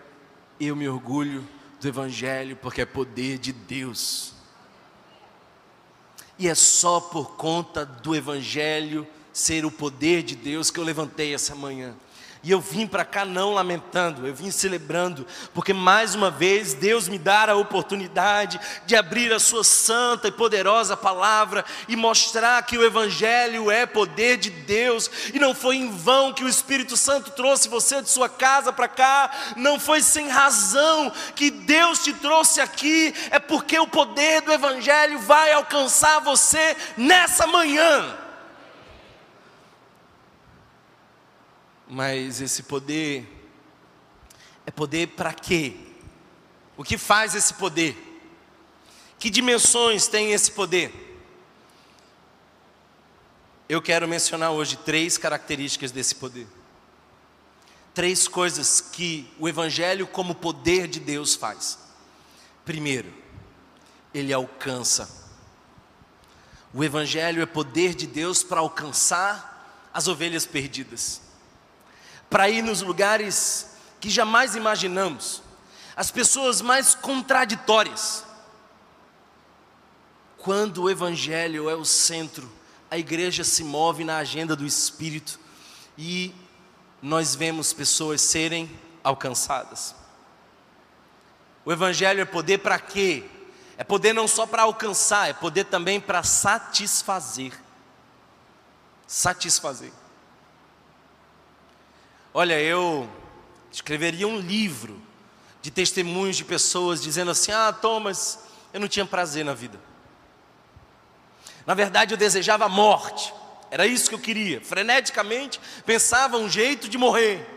[0.59, 1.47] Eu me orgulho
[1.81, 4.33] do Evangelho porque é poder de Deus.
[6.39, 11.35] E é só por conta do Evangelho ser o poder de Deus que eu levantei
[11.35, 11.95] essa manhã.
[12.47, 17.09] E eu vim para cá não lamentando, eu vim celebrando, porque mais uma vez Deus
[17.09, 22.79] me dá a oportunidade de abrir a Sua santa e poderosa palavra e mostrar que
[22.79, 27.33] o Evangelho é poder de Deus, e não foi em vão que o Espírito Santo
[27.33, 32.61] trouxe você de sua casa para cá, não foi sem razão que Deus te trouxe
[32.61, 38.25] aqui, é porque o poder do Evangelho vai alcançar você nessa manhã.
[41.89, 43.27] Mas esse poder
[44.67, 45.77] é poder para quê?
[46.77, 47.97] O que faz esse poder?
[49.19, 50.93] Que dimensões tem esse poder?
[53.69, 56.47] Eu quero mencionar hoje três características desse poder.
[57.95, 61.79] Três coisas que o Evangelho, como poder de Deus, faz.
[62.65, 63.13] Primeiro,
[64.13, 65.25] ele alcança.
[66.75, 71.26] O Evangelho é poder de Deus para alcançar as ovelhas perdidas
[72.29, 75.43] para ir nos lugares que jamais imaginamos,
[75.97, 78.25] as pessoas mais contraditórias.
[80.37, 82.51] Quando o Evangelho é o centro,
[82.91, 85.41] a igreja se move na agenda do Espírito
[85.99, 86.35] e
[87.03, 88.71] nós vemos pessoas serem
[89.03, 89.95] alcançadas.
[91.65, 93.25] O Evangelho é poder para quê?
[93.77, 97.53] É poder não só para alcançar, é poder também para satisfazer.
[99.07, 99.93] Satisfazer.
[102.39, 103.09] Olha, eu
[103.73, 105.01] escreveria um livro
[105.63, 108.41] de testemunhos de pessoas dizendo assim: Ah, Thomas,
[108.75, 109.81] eu não tinha prazer na vida.
[111.65, 113.33] Na verdade, eu desejava a morte.
[113.71, 114.61] Era isso que eu queria.
[114.61, 117.49] Freneticamente pensava um jeito de morrer.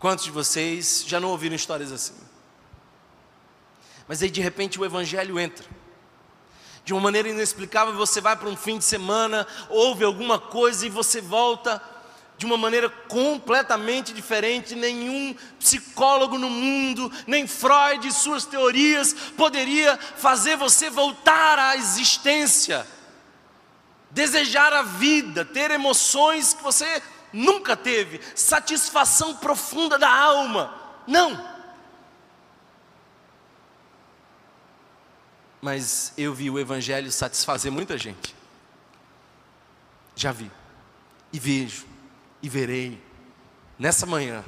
[0.00, 2.18] Quantos de vocês já não ouviram histórias assim?
[4.08, 5.64] Mas aí de repente o evangelho entra.
[6.84, 10.90] De uma maneira inexplicável, você vai para um fim de semana, ouve alguma coisa e
[10.90, 11.80] você volta
[12.42, 14.74] de uma maneira completamente diferente.
[14.74, 22.84] Nenhum psicólogo no mundo, nem Freud e suas teorias poderia fazer você voltar à existência,
[24.10, 27.00] desejar a vida, ter emoções que você
[27.32, 30.74] nunca teve, satisfação profunda da alma.
[31.06, 31.52] Não.
[35.60, 38.34] Mas eu vi o Evangelho satisfazer muita gente.
[40.16, 40.50] Já vi.
[41.32, 41.91] E vejo
[42.42, 43.02] e verei
[43.78, 44.44] nessa manhã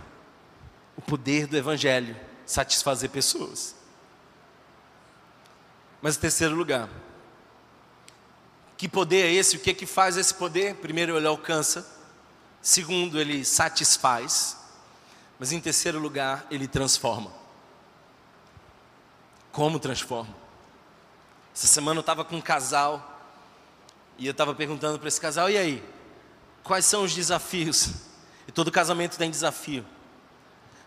[0.96, 3.74] o poder do Evangelho satisfazer pessoas.
[6.02, 6.88] Mas em terceiro lugar,
[8.84, 9.56] que poder é esse?
[9.56, 10.74] O que é que faz esse poder?
[10.74, 11.90] Primeiro, ele alcança.
[12.60, 14.58] Segundo, ele satisfaz.
[15.38, 17.32] Mas em terceiro lugar, ele transforma.
[19.50, 20.34] Como transforma?
[21.54, 23.22] Essa semana eu estava com um casal
[24.18, 25.93] e eu estava perguntando para esse casal: e aí?
[26.64, 27.90] Quais são os desafios?
[28.48, 29.84] E todo casamento tem desafio.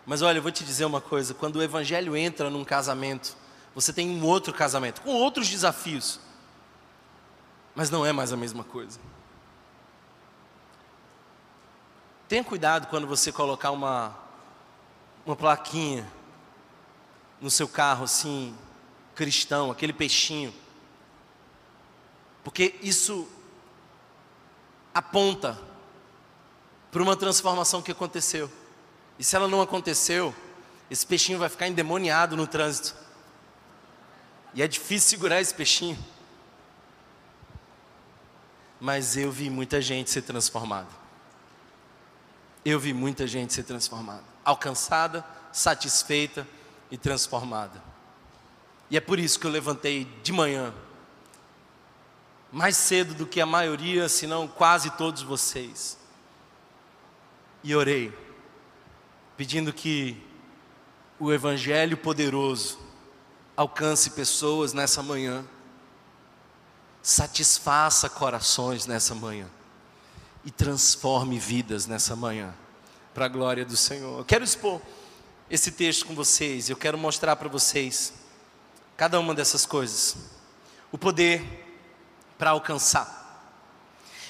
[0.04, 3.36] Mas olha, eu vou te dizer uma coisa: quando o Evangelho entra num casamento,
[3.74, 6.18] você tem um outro casamento, com outros desafios,
[7.76, 8.98] mas não é mais a mesma coisa.
[12.28, 14.16] Tenha cuidado quando você colocar uma,
[15.24, 16.10] uma plaquinha
[17.40, 18.54] no seu carro, assim,
[19.14, 20.52] cristão, aquele peixinho,
[22.42, 23.28] porque isso
[24.92, 25.67] aponta
[26.98, 28.50] para uma transformação que aconteceu.
[29.20, 30.34] E se ela não aconteceu,
[30.90, 32.92] esse peixinho vai ficar endemoniado no trânsito.
[34.52, 35.96] E é difícil segurar esse peixinho.
[38.80, 40.88] Mas eu vi muita gente ser transformada
[42.64, 46.46] eu vi muita gente ser transformada, alcançada, satisfeita
[46.90, 47.80] e transformada.
[48.90, 50.74] E é por isso que eu levantei de manhã,
[52.52, 55.97] mais cedo do que a maioria, se não quase todos vocês,
[57.62, 58.12] e orei,
[59.36, 60.16] pedindo que
[61.18, 62.78] o Evangelho poderoso
[63.56, 65.44] alcance pessoas nessa manhã,
[67.02, 69.48] satisfaça corações nessa manhã
[70.44, 72.54] e transforme vidas nessa manhã,
[73.12, 74.20] para a glória do Senhor.
[74.20, 74.80] Eu quero expor
[75.50, 78.12] esse texto com vocês, eu quero mostrar para vocês
[78.96, 80.16] cada uma dessas coisas,
[80.92, 81.42] o poder
[82.38, 83.18] para alcançar.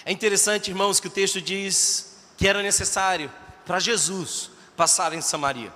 [0.04, 2.07] É interessante, irmãos, que o texto diz
[2.38, 3.30] que era necessário
[3.66, 5.72] para Jesus passar em Samaria.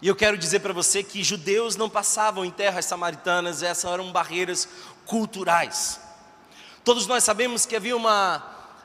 [0.00, 4.12] E eu quero dizer para você que judeus não passavam em terras samaritanas, essas eram
[4.12, 4.68] barreiras
[5.04, 6.00] culturais.
[6.84, 8.42] Todos nós sabemos que havia uma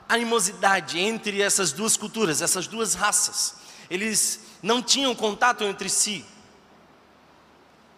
[0.08, 3.54] animosidade entre essas duas culturas, essas duas raças.
[3.88, 6.24] Eles não tinham contato entre si.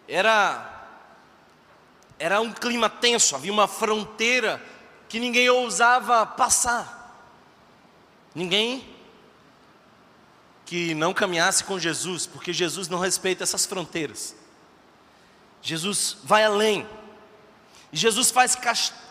[0.07, 0.69] Era
[2.19, 4.61] era um clima tenso, havia uma fronteira
[5.09, 7.02] que ninguém ousava passar.
[8.33, 8.87] Ninguém
[10.65, 14.35] que não caminhasse com Jesus, porque Jesus não respeita essas fronteiras.
[15.61, 16.87] Jesus vai além.
[17.91, 18.57] E Jesus faz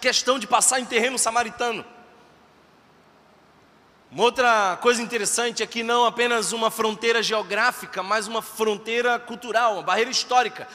[0.00, 1.85] questão de passar em terreno samaritano.
[4.11, 9.74] Uma outra coisa interessante é que não apenas uma fronteira geográfica, mas uma fronteira cultural,
[9.74, 10.68] uma barreira histórica.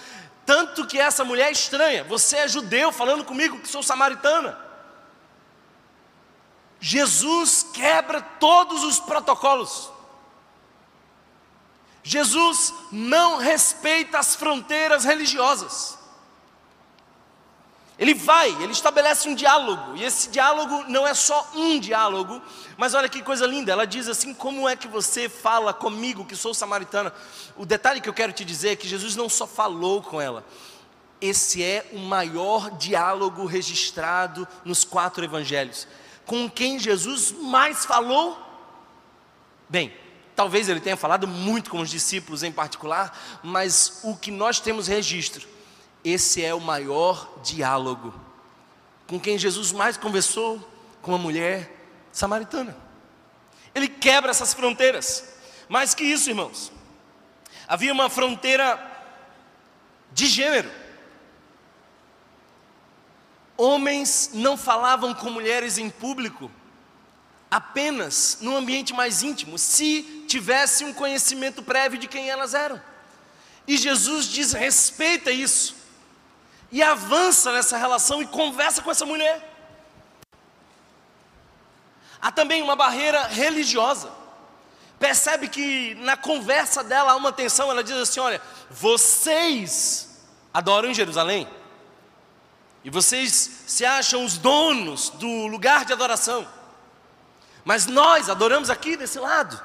[0.45, 2.03] Tanto que essa mulher é estranha.
[2.05, 4.57] Você é judeu falando comigo que sou samaritana.
[6.79, 9.89] Jesus quebra todos os protocolos.
[12.03, 15.97] Jesus não respeita as fronteiras religiosas.
[17.99, 22.39] Ele vai, ele estabelece um diálogo, e esse diálogo não é só um diálogo,
[22.77, 26.35] mas olha que coisa linda, ela diz assim: como é que você fala comigo, que
[26.35, 27.11] sou samaritana?
[27.55, 30.45] O detalhe que eu quero te dizer é que Jesus não só falou com ela,
[31.19, 35.87] esse é o maior diálogo registrado nos quatro evangelhos.
[36.27, 38.37] Com quem Jesus mais falou?
[39.67, 39.91] Bem,
[40.35, 44.87] talvez ele tenha falado muito com os discípulos em particular, mas o que nós temos
[44.87, 45.57] registro
[46.03, 48.13] esse é o maior diálogo.
[49.07, 50.57] Com quem Jesus mais conversou?
[51.01, 51.69] Com uma mulher
[52.13, 52.77] samaritana.
[53.75, 55.37] Ele quebra essas fronteiras.
[55.67, 56.71] Mais que isso, irmãos.
[57.67, 58.79] Havia uma fronteira
[60.13, 60.71] de gênero.
[63.57, 66.51] Homens não falavam com mulheres em público,
[67.49, 72.79] apenas no ambiente mais íntimo, se tivesse um conhecimento prévio de quem elas eram.
[73.67, 75.75] E Jesus desrespeita isso
[76.71, 79.55] e avança nessa relação e conversa com essa mulher.
[82.21, 84.11] Há também uma barreira religiosa.
[84.99, 90.93] Percebe que na conversa dela há uma tensão, ela diz assim: olha, vocês adoram em
[90.93, 91.47] Jerusalém,
[92.87, 96.47] e vocês se acham os donos do lugar de adoração,
[97.65, 99.61] mas nós adoramos aqui desse lado.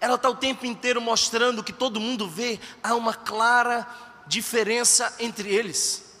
[0.00, 3.86] Ela está o tempo inteiro mostrando que todo mundo vê, há uma clara
[4.26, 6.18] diferença entre eles.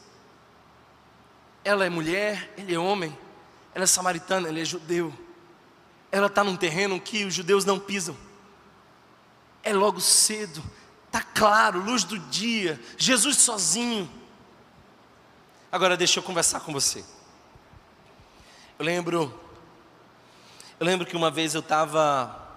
[1.64, 3.18] Ela é mulher, ele é homem,
[3.74, 5.10] ela é samaritana, ele é judeu.
[6.12, 8.14] Ela está num terreno que os judeus não pisam.
[9.62, 10.62] É logo cedo,
[11.06, 14.19] está claro, luz do dia, Jesus sozinho.
[15.72, 17.04] Agora deixa eu conversar com você.
[18.76, 19.32] Eu lembro,
[20.80, 22.48] eu lembro que uma vez eu estava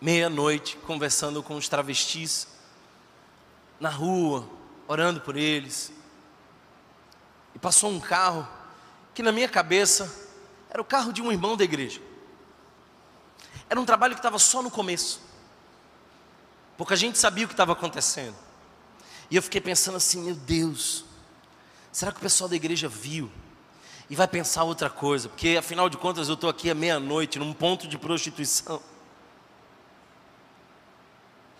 [0.00, 2.48] meia-noite conversando com os travestis
[3.78, 4.48] na rua,
[4.88, 5.92] orando por eles.
[7.54, 8.48] E passou um carro
[9.12, 10.10] que na minha cabeça
[10.70, 12.00] era o carro de um irmão da igreja.
[13.68, 15.20] Era um trabalho que estava só no começo.
[16.78, 18.36] Pouca gente sabia o que estava acontecendo.
[19.30, 21.04] E eu fiquei pensando assim, meu Deus,
[21.94, 23.30] será que o pessoal da igreja viu?
[24.10, 27.54] E vai pensar outra coisa, porque afinal de contas eu estou aqui à meia-noite, num
[27.54, 28.82] ponto de prostituição.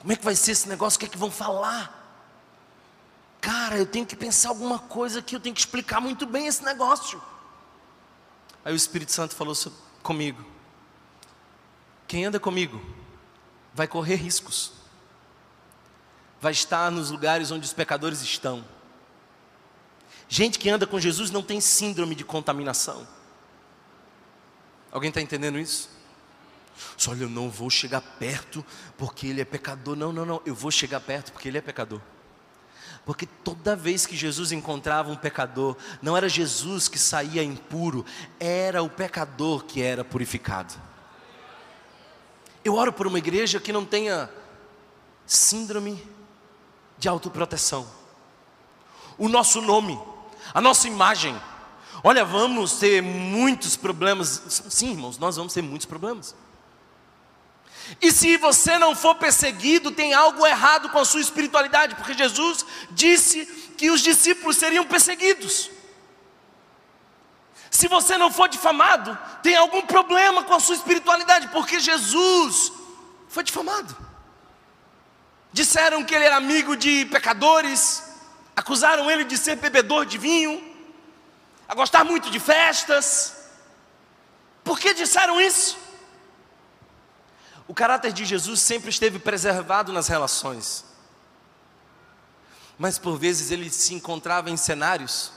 [0.00, 0.96] Como é que vai ser esse negócio?
[0.96, 2.02] O que é que vão falar?
[3.40, 6.64] Cara, eu tenho que pensar alguma coisa aqui, eu tenho que explicar muito bem esse
[6.64, 7.22] negócio.
[8.64, 9.54] Aí o Espírito Santo falou
[10.02, 10.44] comigo:
[12.08, 12.84] quem anda comigo
[13.72, 14.72] vai correr riscos,
[16.40, 18.64] vai estar nos lugares onde os pecadores estão.
[20.28, 23.06] Gente que anda com Jesus não tem síndrome de contaminação.
[24.90, 25.90] Alguém está entendendo isso?
[26.96, 28.64] Só olha, eu não vou chegar perto
[28.96, 29.96] porque ele é pecador.
[29.96, 32.00] Não, não, não, eu vou chegar perto porque ele é pecador.
[33.04, 38.04] Porque toda vez que Jesus encontrava um pecador, não era Jesus que saía impuro,
[38.40, 40.74] era o pecador que era purificado.
[42.64, 44.30] Eu oro por uma igreja que não tenha
[45.26, 46.02] síndrome
[46.96, 47.86] de autoproteção.
[49.18, 49.98] O nosso nome,
[50.52, 51.40] a nossa imagem.
[52.02, 54.42] Olha, vamos ter muitos problemas.
[54.68, 56.34] Sim, irmãos, nós vamos ter muitos problemas.
[58.00, 62.64] E se você não for perseguido, tem algo errado com a sua espiritualidade, porque Jesus
[62.90, 65.70] disse que os discípulos seriam perseguidos.
[67.70, 72.72] Se você não for difamado, tem algum problema com a sua espiritualidade, porque Jesus
[73.28, 73.96] foi difamado.
[75.52, 78.13] Disseram que ele era amigo de pecadores,
[78.56, 80.62] acusaram ele de ser bebedor de vinho,
[81.68, 83.50] a gostar muito de festas.
[84.62, 85.78] Por que disseram isso?
[87.66, 90.84] O caráter de Jesus sempre esteve preservado nas relações.
[92.78, 95.32] Mas por vezes ele se encontrava em cenários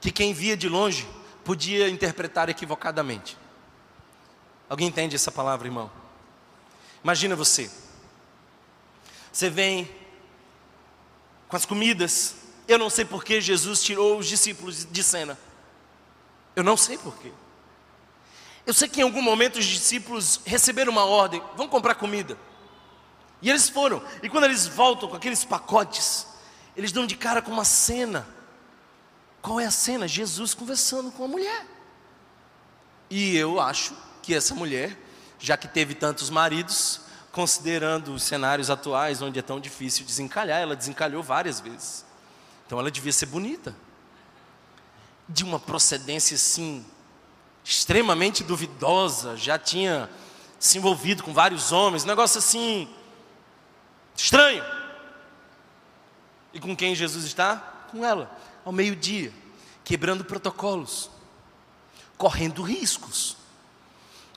[0.00, 1.08] que quem via de longe
[1.44, 3.36] podia interpretar equivocadamente.
[4.68, 5.90] Alguém entende essa palavra, irmão?
[7.02, 7.70] Imagina você.
[9.32, 9.90] Você vem
[11.48, 12.43] com as comidas.
[12.66, 15.38] Eu não sei por que Jesus tirou os discípulos de cena.
[16.56, 17.30] Eu não sei por quê.
[18.66, 22.38] Eu sei que em algum momento os discípulos receberam uma ordem: vão comprar comida.
[23.42, 24.02] E eles foram.
[24.22, 26.26] E quando eles voltam com aqueles pacotes,
[26.76, 28.26] eles dão de cara com uma cena.
[29.42, 30.08] Qual é a cena?
[30.08, 31.66] Jesus conversando com a mulher.
[33.10, 34.98] E eu acho que essa mulher,
[35.38, 40.74] já que teve tantos maridos, considerando os cenários atuais onde é tão difícil desencalhar, ela
[40.74, 42.04] desencalhou várias vezes.
[42.66, 43.74] Então ela devia ser bonita.
[45.28, 46.84] De uma procedência assim
[47.64, 50.10] extremamente duvidosa, já tinha
[50.58, 52.88] se envolvido com vários homens, um negócio assim
[54.14, 54.64] estranho.
[56.52, 57.56] E com quem Jesus está?
[57.90, 58.30] Com ela,
[58.64, 59.32] ao meio-dia,
[59.82, 61.10] quebrando protocolos,
[62.16, 63.36] correndo riscos.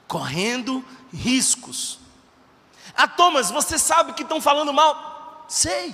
[0.08, 2.00] Correndo riscos.
[2.96, 5.46] Ah, Thomas, você sabe que estão falando mal?
[5.50, 5.94] Sei.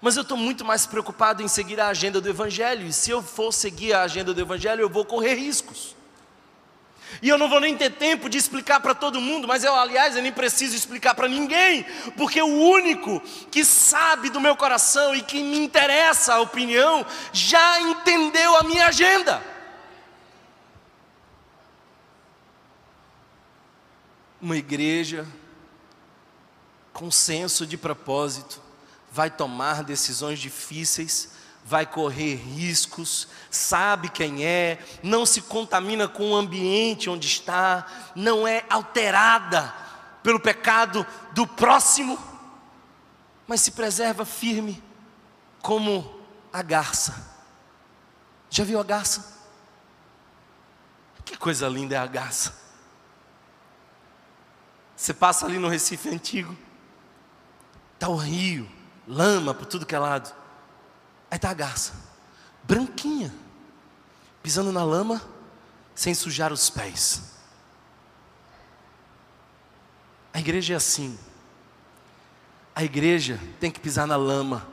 [0.00, 2.86] Mas eu estou muito mais preocupado em seguir a agenda do Evangelho.
[2.86, 5.94] E se eu for seguir a agenda do Evangelho, eu vou correr riscos.
[7.20, 10.16] E eu não vou nem ter tempo de explicar para todo mundo, mas eu, aliás,
[10.16, 11.84] eu nem preciso explicar para ninguém,
[12.16, 13.20] porque o único
[13.50, 18.86] que sabe do meu coração e que me interessa a opinião já entendeu a minha
[18.86, 19.42] agenda.
[24.40, 25.26] Uma igreja
[26.92, 28.69] com senso de propósito
[29.10, 31.30] vai tomar decisões difíceis
[31.64, 38.46] vai correr riscos, sabe quem é, não se contamina com o ambiente onde está, não
[38.46, 39.72] é alterada
[40.22, 42.18] pelo pecado do próximo,
[43.46, 44.82] mas se preserva firme
[45.62, 46.20] como
[46.52, 47.30] a garça.
[48.48, 49.38] Já viu a garça?
[51.24, 52.58] Que coisa linda é a garça.
[54.96, 56.56] Você passa ali no Recife antigo,
[57.94, 58.68] está o rio,
[59.06, 60.34] lama por tudo que é lado.
[61.30, 61.94] Aí está a garça,
[62.64, 63.32] branquinha,
[64.42, 65.22] pisando na lama,
[65.94, 67.30] sem sujar os pés.
[70.32, 71.18] A igreja é assim.
[72.74, 74.66] A igreja tem que pisar na lama,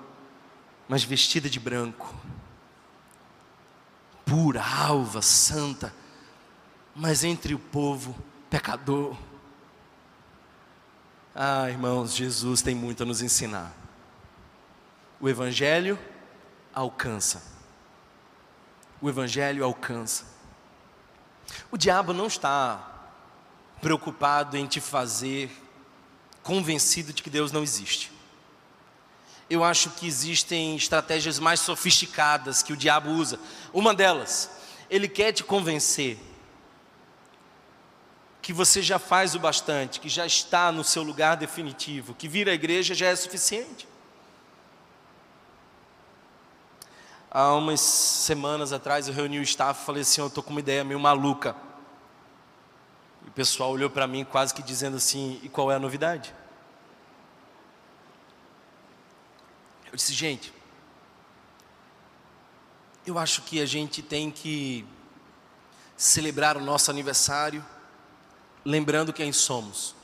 [0.87, 2.15] mas vestida de branco,
[4.25, 5.93] pura, alva, santa,
[6.95, 8.15] mas entre o povo
[8.49, 9.17] pecador.
[11.35, 13.71] Ah, irmãos, Jesus tem muito a nos ensinar.
[15.19, 15.97] O Evangelho
[16.73, 17.43] alcança.
[19.01, 20.25] O Evangelho alcança.
[21.71, 23.09] O diabo não está
[23.81, 25.51] preocupado em te fazer
[26.43, 28.11] convencido de que Deus não existe.
[29.49, 33.39] Eu acho que existem estratégias mais sofisticadas que o diabo usa.
[33.73, 34.49] Uma delas,
[34.89, 36.19] ele quer te convencer
[38.41, 42.47] que você já faz o bastante, que já está no seu lugar definitivo, que vir
[42.47, 43.87] à igreja já é suficiente.
[47.37, 50.59] Há umas semanas atrás eu reuni o staff e falei assim: eu estou com uma
[50.59, 51.55] ideia meio maluca.
[53.23, 56.33] E o pessoal olhou para mim quase que dizendo assim: e qual é a novidade?
[59.85, 60.51] Eu disse: gente,
[63.05, 64.83] eu acho que a gente tem que
[65.95, 67.63] celebrar o nosso aniversário
[68.65, 69.95] lembrando quem somos.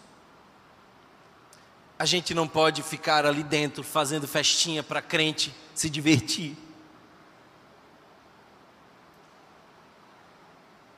[1.98, 6.56] A gente não pode ficar ali dentro fazendo festinha para crente se divertir.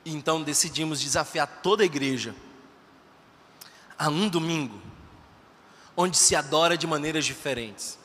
[0.08, 2.32] Então decidimos desafiar toda a igreja
[3.98, 4.80] a um domingo
[5.96, 7.98] onde se adora de maneiras diferentes.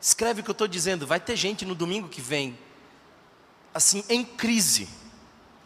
[0.00, 2.56] Escreve o que eu estou dizendo, vai ter gente no domingo que vem,
[3.72, 4.88] assim, em crise,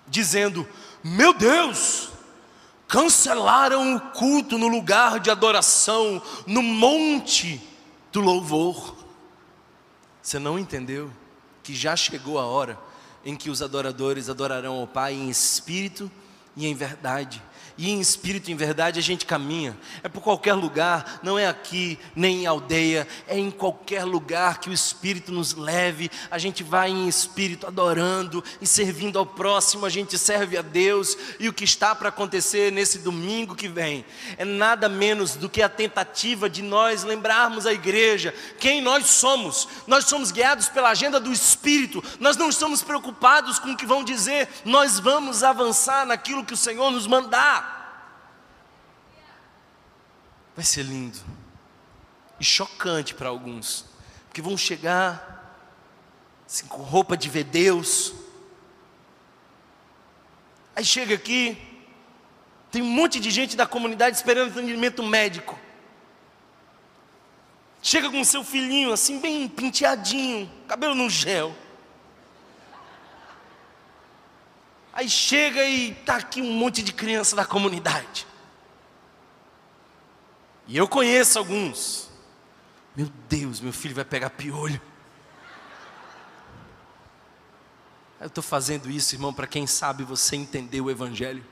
[0.07, 0.67] dizendo:
[1.05, 2.09] Meu Deus,
[2.87, 7.61] cancelaram o culto no lugar de adoração, no monte
[8.11, 8.97] do louvor.
[10.23, 11.13] Você não entendeu
[11.63, 12.79] que já chegou a hora
[13.25, 16.11] em que os adoradores adorarão ao Pai em espírito
[16.67, 17.43] em verdade
[17.79, 19.79] e em espírito e em verdade a gente caminha.
[20.03, 24.69] É por qualquer lugar, não é aqui, nem em aldeia, é em qualquer lugar que
[24.69, 26.11] o Espírito nos leve.
[26.29, 31.17] A gente vai em espírito adorando e servindo ao próximo, a gente serve a Deus.
[31.39, 34.05] E o que está para acontecer nesse domingo que vem
[34.37, 39.69] é nada menos do que a tentativa de nós lembrarmos a igreja quem nós somos.
[39.87, 44.03] Nós somos guiados pela agenda do Espírito, nós não estamos preocupados com o que vão
[44.03, 47.77] dizer, nós vamos avançar naquilo que o Senhor nos mandar.
[50.57, 51.19] Vai ser lindo
[52.41, 53.85] e chocante para alguns,
[54.27, 55.55] porque vão chegar
[56.47, 58.15] assim, com roupa de ver Deus.
[60.75, 61.57] Aí chega aqui,
[62.71, 65.59] tem um monte de gente da comunidade esperando atendimento médico.
[67.83, 71.55] Chega com seu filhinho assim, bem penteadinho, cabelo no gel.
[74.99, 78.27] Aí chega e tá aqui um monte de criança da comunidade.
[80.67, 82.11] E eu conheço alguns.
[82.97, 84.81] Meu Deus, meu filho vai pegar piolho.
[88.21, 91.47] Eu estou fazendo isso, irmão, para quem sabe você entender o Evangelho.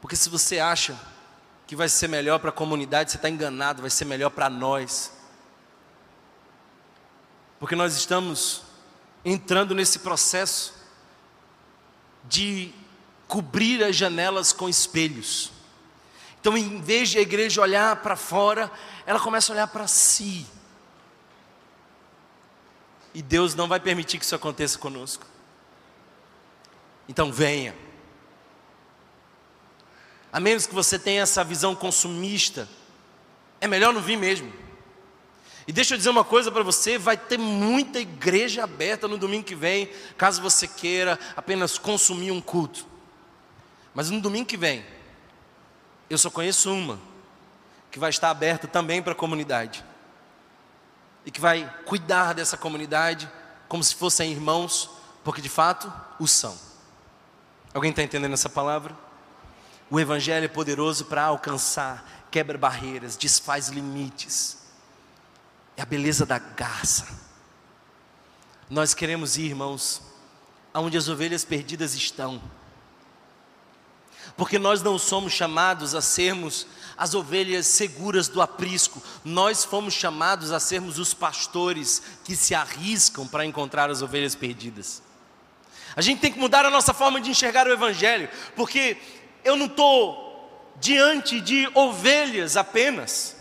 [0.00, 0.98] Porque se você acha
[1.66, 5.12] que vai ser melhor para a comunidade, você está enganado, vai ser melhor para nós.
[7.60, 8.65] Porque nós estamos
[9.28, 10.72] entrando nesse processo
[12.22, 12.72] de
[13.26, 15.50] cobrir as janelas com espelhos.
[16.40, 18.70] Então, em vez de a igreja olhar para fora,
[19.04, 20.46] ela começa a olhar para si.
[23.12, 25.26] E Deus não vai permitir que isso aconteça conosco.
[27.08, 27.74] Então, venha.
[30.32, 32.68] A menos que você tenha essa visão consumista,
[33.60, 34.52] é melhor não vir mesmo.
[35.66, 39.44] E deixa eu dizer uma coisa para você: vai ter muita igreja aberta no domingo
[39.44, 42.86] que vem, caso você queira apenas consumir um culto.
[43.92, 44.84] Mas no domingo que vem,
[46.08, 47.00] eu só conheço uma
[47.90, 49.84] que vai estar aberta também para a comunidade
[51.24, 53.28] e que vai cuidar dessa comunidade
[53.68, 54.90] como se fossem irmãos,
[55.24, 56.56] porque de fato o são.
[57.74, 58.96] Alguém está entendendo essa palavra?
[59.90, 64.65] O Evangelho é poderoso para alcançar, quebra barreiras, desfaz limites.
[65.76, 67.06] É a beleza da garça.
[68.68, 70.02] Nós queremos ir, irmãos,
[70.72, 72.40] aonde as ovelhas perdidas estão
[74.36, 76.66] porque nós não somos chamados a sermos
[76.96, 83.26] as ovelhas seguras do aprisco, nós fomos chamados a sermos os pastores que se arriscam
[83.26, 85.02] para encontrar as ovelhas perdidas.
[85.94, 88.98] A gente tem que mudar a nossa forma de enxergar o Evangelho, porque
[89.44, 93.35] eu não estou diante de ovelhas apenas,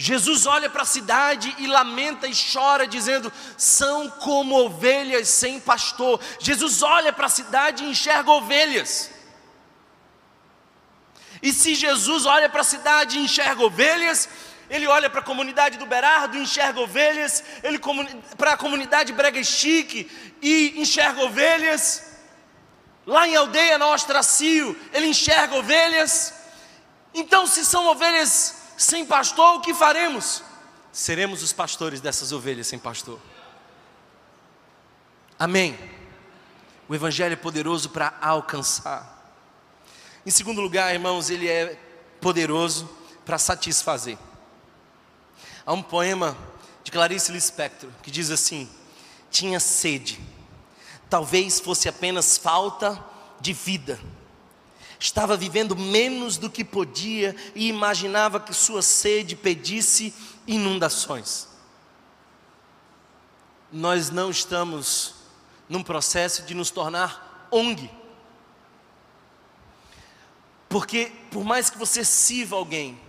[0.00, 6.20] Jesus olha para a cidade e lamenta e chora, dizendo: são como ovelhas sem pastor.
[6.38, 9.10] Jesus olha para a cidade e enxerga ovelhas.
[11.42, 14.28] E se Jesus olha para a cidade e enxerga ovelhas,
[14.70, 17.80] ele olha para a comunidade do Berardo e enxerga ovelhas, ele
[18.36, 20.08] para a comunidade Brega Chique
[20.40, 22.04] e enxerga ovelhas.
[23.04, 26.34] Lá em aldeia na Ostracio, ele enxerga ovelhas.
[27.12, 30.40] Então, se são ovelhas sem pastor, o que faremos?
[30.92, 33.18] Seremos os pastores dessas ovelhas sem pastor.
[35.36, 35.76] Amém.
[36.88, 39.34] O Evangelho é poderoso para alcançar.
[40.24, 41.76] Em segundo lugar, irmãos, ele é
[42.20, 42.88] poderoso
[43.26, 44.16] para satisfazer.
[45.66, 46.38] Há um poema
[46.84, 48.70] de Clarice Lispector que diz assim:
[49.28, 50.20] Tinha sede,
[51.10, 53.04] talvez fosse apenas falta
[53.40, 53.98] de vida.
[54.98, 60.14] Estava vivendo menos do que podia e imaginava que sua sede pedisse
[60.46, 61.48] inundações.
[63.72, 65.14] Nós não estamos
[65.68, 67.90] num processo de nos tornar ONG.
[70.68, 73.00] Porque, por mais que você sirva alguém,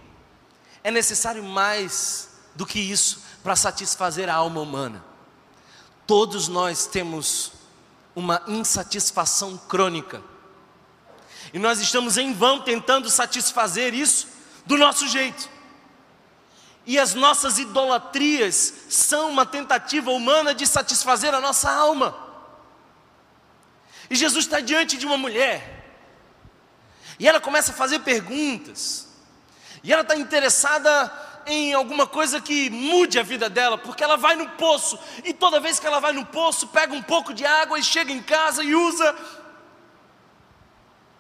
[0.83, 5.03] é necessário mais do que isso para satisfazer a alma humana.
[6.05, 7.51] Todos nós temos
[8.15, 10.23] uma insatisfação crônica.
[11.53, 14.27] E nós estamos em vão tentando satisfazer isso
[14.65, 15.49] do nosso jeito.
[16.85, 22.15] E as nossas idolatrias são uma tentativa humana de satisfazer a nossa alma.
[24.09, 25.85] E Jesus está diante de uma mulher,
[27.19, 29.07] e ela começa a fazer perguntas,
[29.83, 31.13] e ela está interessada
[31.45, 35.59] em alguma coisa que mude a vida dela, porque ela vai no poço, e toda
[35.59, 38.63] vez que ela vai no poço, pega um pouco de água e chega em casa
[38.63, 39.15] e usa.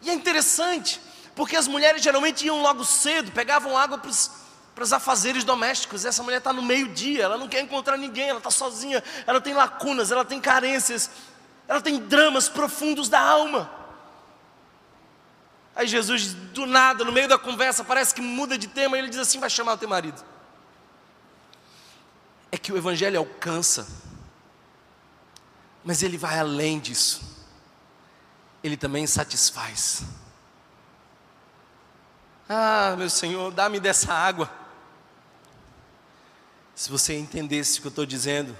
[0.01, 0.99] E é interessante,
[1.35, 6.05] porque as mulheres geralmente iam logo cedo, pegavam água para os afazeres domésticos.
[6.05, 9.53] Essa mulher está no meio-dia, ela não quer encontrar ninguém, ela está sozinha, ela tem
[9.53, 11.09] lacunas, ela tem carências,
[11.67, 13.69] ela tem dramas profundos da alma.
[15.75, 19.09] Aí Jesus, do nada, no meio da conversa, parece que muda de tema e ele
[19.09, 20.21] diz assim: vai chamar o teu marido.
[22.51, 23.87] É que o Evangelho alcança,
[25.81, 27.38] mas ele vai além disso,
[28.63, 30.03] ele também satisfaz.
[32.47, 34.51] Ah, meu Senhor, dá-me dessa água.
[36.73, 38.57] Se você entendesse o que eu estou dizendo,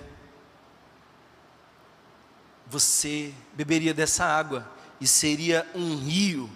[2.67, 4.69] você beberia dessa água
[5.01, 6.49] e seria um rio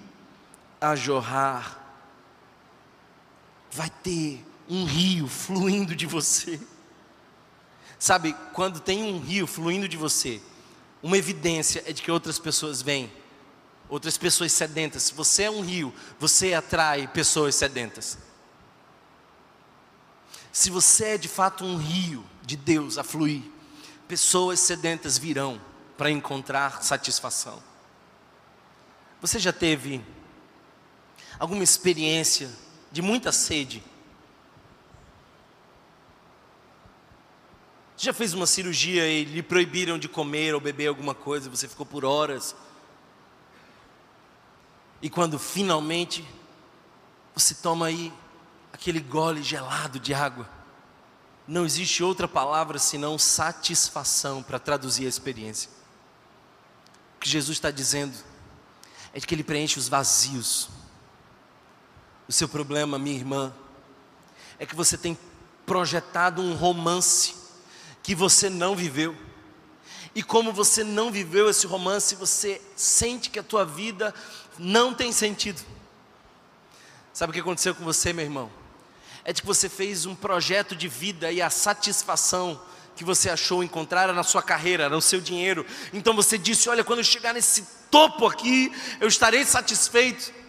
[0.79, 1.79] a jorrar.
[3.71, 6.59] Vai ter um rio fluindo de você.
[7.97, 10.41] Sabe, quando tem um rio fluindo de você,
[11.01, 13.11] uma evidência é de que outras pessoas vêm,
[13.89, 15.03] outras pessoas sedentas.
[15.03, 18.17] Se você é um rio, você atrai pessoas sedentas.
[20.51, 23.41] Se você é de fato um rio de Deus a fluir,
[24.07, 25.59] pessoas sedentas virão
[25.97, 27.61] para encontrar satisfação.
[29.21, 30.03] Você já teve
[31.39, 32.49] alguma experiência
[32.91, 33.83] de muita sede?
[37.97, 41.85] Já fez uma cirurgia e lhe proibiram de comer ou beber alguma coisa, você ficou
[41.85, 42.55] por horas.
[45.03, 46.27] E quando finalmente
[47.35, 48.11] você toma aí
[48.71, 50.49] aquele gole gelado de água,
[51.47, 55.69] não existe outra palavra senão satisfação para traduzir a experiência.
[57.17, 58.17] O que Jesus está dizendo
[59.13, 60.69] é que Ele preenche os vazios
[62.27, 63.53] o seu problema, minha irmã,
[64.57, 65.17] é que você tem
[65.65, 67.35] projetado um romance
[68.01, 69.15] que você não viveu.
[70.15, 74.13] E como você não viveu esse romance, você sente que a tua vida
[74.57, 75.61] não tem sentido.
[77.13, 78.51] Sabe o que aconteceu com você, meu irmão?
[79.23, 82.59] É de que você fez um projeto de vida e a satisfação
[82.95, 85.65] que você achou encontrar era na sua carreira, era no seu dinheiro.
[85.93, 90.43] Então você disse: Olha, quando eu chegar nesse topo aqui, eu estarei satisfeito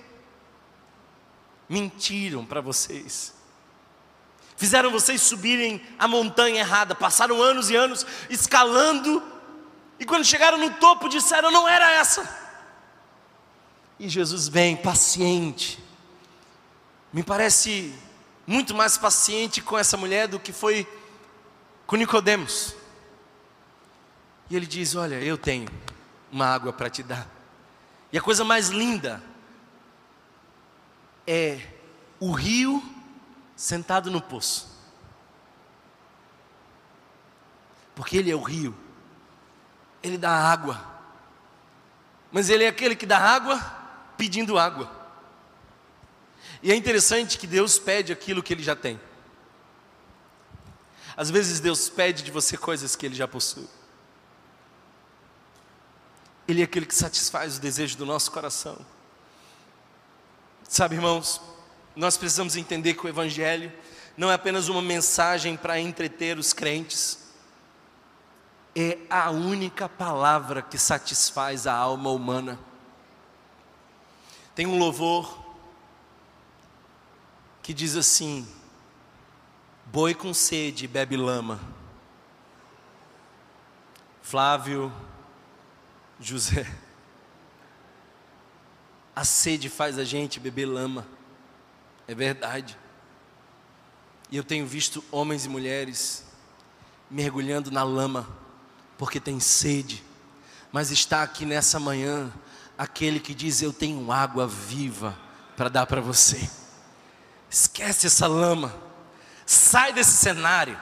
[1.69, 3.35] mentiram para vocês.
[4.57, 9.23] Fizeram vocês subirem a montanha errada, passaram anos e anos escalando,
[9.99, 12.44] e quando chegaram no topo disseram: não era essa.
[13.99, 15.83] E Jesus vem paciente,
[17.13, 17.95] me parece
[18.47, 20.87] muito mais paciente com essa mulher do que foi
[21.87, 22.75] com Nicodemos.
[24.51, 25.69] E ele diz: Olha, eu tenho
[26.31, 27.29] uma água para te dar.
[28.13, 29.23] E a coisa mais linda
[31.27, 31.61] é
[32.19, 32.83] o rio
[33.57, 34.75] sentado no poço.
[37.95, 38.75] Porque ele é o rio,
[40.03, 40.85] ele dá água,
[42.33, 43.74] mas ele é aquele que dá água
[44.17, 44.91] pedindo água.
[46.63, 49.01] E é interessante que Deus pede aquilo que ele já tem.
[51.17, 53.69] Às vezes Deus pede de você coisas que ele já possui.
[56.47, 58.79] Ele é aquele que satisfaz o desejo do nosso coração.
[60.69, 61.41] Sabe, irmãos,
[61.95, 63.73] nós precisamos entender que o Evangelho
[64.17, 67.19] não é apenas uma mensagem para entreter os crentes,
[68.75, 72.59] é a única palavra que satisfaz a alma humana.
[74.55, 75.39] Tem um louvor
[77.63, 78.47] que diz assim:
[79.87, 81.61] Boi com sede bebe lama.
[84.23, 84.93] Flávio
[86.19, 86.67] José
[89.15, 91.07] a sede faz a gente beber lama.
[92.09, 92.77] É verdade.
[94.31, 96.25] E eu tenho visto homens e mulheres
[97.11, 98.29] mergulhando na lama,
[98.99, 100.03] porque tem sede,
[100.73, 102.33] mas está aqui nessa manhã
[102.77, 105.19] aquele que diz: Eu tenho água viva
[105.57, 106.49] para dar para você.
[107.49, 108.75] Esquece essa lama,
[109.47, 110.79] sai desse cenário,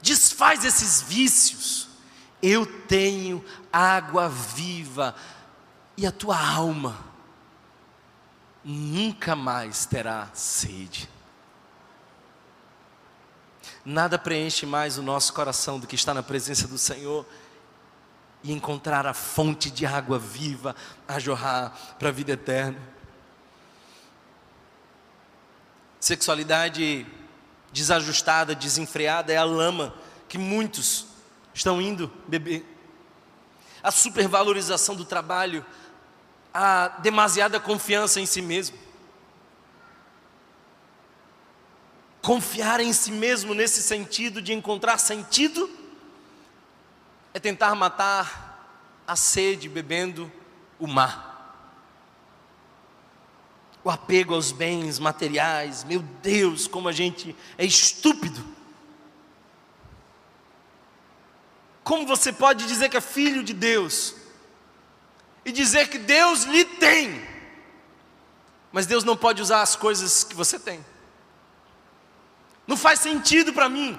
[0.00, 1.88] desfaz esses vícios.
[2.42, 5.14] Eu tenho água viva
[5.96, 6.98] e a tua alma
[8.64, 11.08] nunca mais terá sede.
[13.84, 17.26] Nada preenche mais o nosso coração do que estar na presença do Senhor
[18.42, 20.74] e encontrar a fonte de água viva
[21.06, 22.78] a jorrar para a vida eterna.
[25.98, 27.06] Sexualidade
[27.72, 29.94] desajustada, desenfreada é a lama
[30.28, 31.06] que muitos
[31.52, 32.64] estão indo beber.
[33.82, 35.64] A supervalorização do trabalho,
[36.52, 38.78] a demasiada confiança em si mesmo.
[42.22, 45.79] Confiar em si mesmo nesse sentido de encontrar sentido
[47.32, 50.30] é tentar matar a sede bebendo
[50.78, 51.28] o mar.
[53.82, 58.44] O apego aos bens materiais, meu Deus, como a gente é estúpido.
[61.82, 64.14] Como você pode dizer que é filho de Deus
[65.44, 67.26] e dizer que Deus lhe tem,
[68.70, 70.84] mas Deus não pode usar as coisas que você tem?
[72.66, 73.98] Não faz sentido para mim.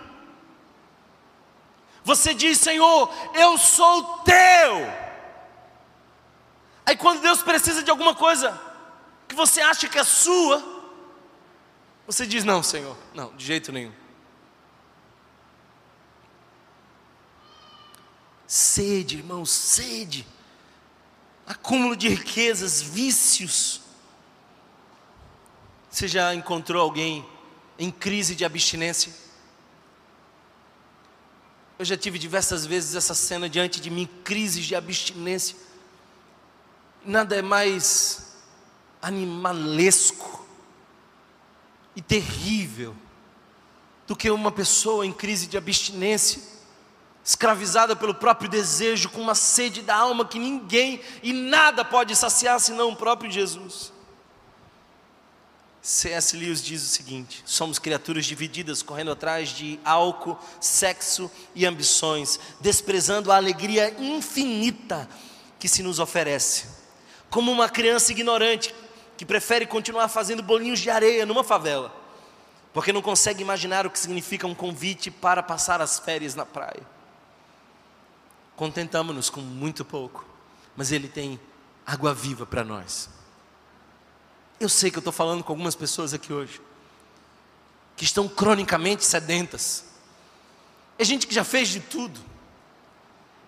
[2.03, 5.01] Você diz, Senhor, eu sou teu.
[6.85, 8.59] Aí quando Deus precisa de alguma coisa
[9.27, 10.61] que você acha que é sua,
[12.05, 13.93] você diz, não, Senhor, não, de jeito nenhum.
[18.47, 20.27] Sede, irmão, sede.
[21.47, 23.81] Acúmulo de riquezas, vícios.
[25.89, 27.25] Você já encontrou alguém
[27.79, 29.13] em crise de abstinência?
[31.81, 35.57] Eu já tive diversas vezes essa cena diante de mim, crises de abstinência.
[37.03, 38.35] Nada é mais
[39.01, 40.45] animalesco
[41.95, 42.95] e terrível
[44.05, 46.39] do que uma pessoa em crise de abstinência,
[47.25, 52.59] escravizada pelo próprio desejo, com uma sede da alma que ninguém e nada pode saciar
[52.59, 53.91] senão o próprio Jesus.
[55.81, 56.37] C.S.
[56.37, 63.31] Lewis diz o seguinte: somos criaturas divididas, correndo atrás de álcool, sexo e ambições, desprezando
[63.31, 65.09] a alegria infinita
[65.57, 66.67] que se nos oferece.
[67.29, 68.75] Como uma criança ignorante
[69.17, 71.93] que prefere continuar fazendo bolinhos de areia numa favela,
[72.73, 76.81] porque não consegue imaginar o que significa um convite para passar as férias na praia.
[78.55, 80.25] Contentamos-nos com muito pouco,
[80.75, 81.39] mas Ele tem
[81.85, 83.09] água viva para nós.
[84.61, 86.61] Eu sei que eu estou falando com algumas pessoas aqui hoje,
[87.95, 89.85] que estão cronicamente sedentas.
[90.99, 92.21] É gente que já fez de tudo,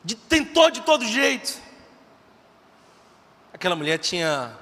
[0.04, 1.62] de, tentou de todo jeito.
[3.54, 4.58] Aquela mulher tinha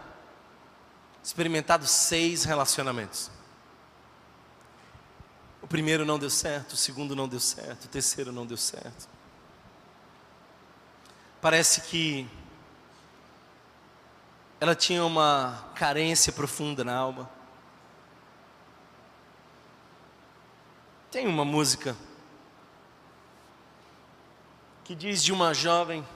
[1.23, 3.31] experimentado seis relacionamentos.
[5.61, 9.07] O primeiro não deu certo, o segundo não deu certo, o terceiro não deu certo.
[11.39, 12.29] Parece que
[14.61, 17.27] ela tinha uma carência profunda na alma.
[21.09, 21.97] Tem uma música
[24.83, 26.07] que diz de uma jovem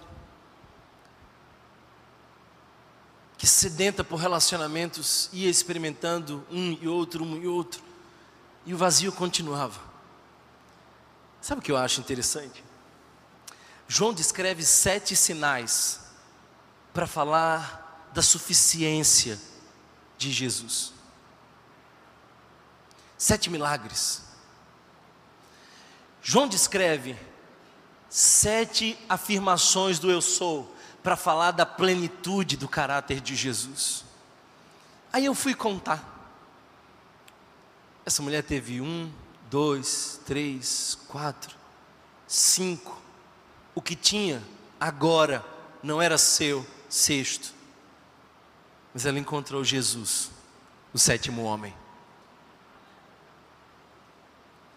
[3.36, 7.82] que sedenta por relacionamentos ia experimentando um e outro, um e outro,
[8.64, 9.82] e o vazio continuava.
[11.42, 12.64] Sabe o que eu acho interessante?
[13.88, 16.00] João descreve sete sinais
[16.94, 17.85] para falar
[18.16, 19.38] da suficiência
[20.18, 20.94] de Jesus.
[23.18, 24.22] Sete milagres.
[26.24, 27.18] João descreve
[28.10, 34.06] sete afirmações do eu sou para falar da plenitude do caráter de Jesus.
[35.12, 36.14] Aí eu fui contar.
[38.06, 39.12] Essa mulher teve um,
[39.50, 41.58] dois, três, quatro,
[42.26, 43.02] cinco.
[43.76, 44.42] O que tinha
[44.80, 45.46] agora
[45.84, 47.55] não era seu, sexto.
[48.96, 50.32] Mas ela encontrou Jesus,
[50.94, 51.76] o sétimo homem.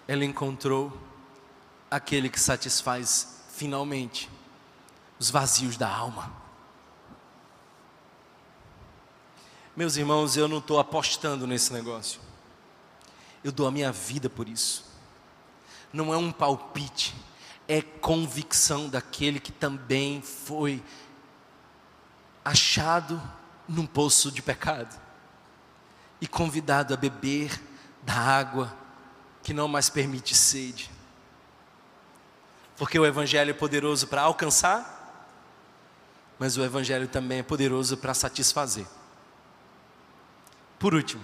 [0.09, 0.93] Ela encontrou
[1.89, 4.29] aquele que satisfaz finalmente
[5.21, 6.33] os vazios da alma.
[9.77, 12.21] Meus irmãos, eu não estou apostando nesse negócio.
[13.45, 14.85] Eu dou a minha vida por isso.
[15.93, 17.15] Não é um palpite,
[17.69, 20.83] é convicção daquele que também foi
[22.45, 23.23] achado
[23.69, 24.99] num poço de pecado
[26.21, 27.61] e convidado a beber
[28.03, 28.75] da água
[29.43, 30.91] que não mais permite sede.
[32.77, 34.99] Porque o Evangelho é poderoso para alcançar
[36.39, 38.87] mas o Evangelho também é poderoso para satisfazer.
[40.79, 41.23] Por último,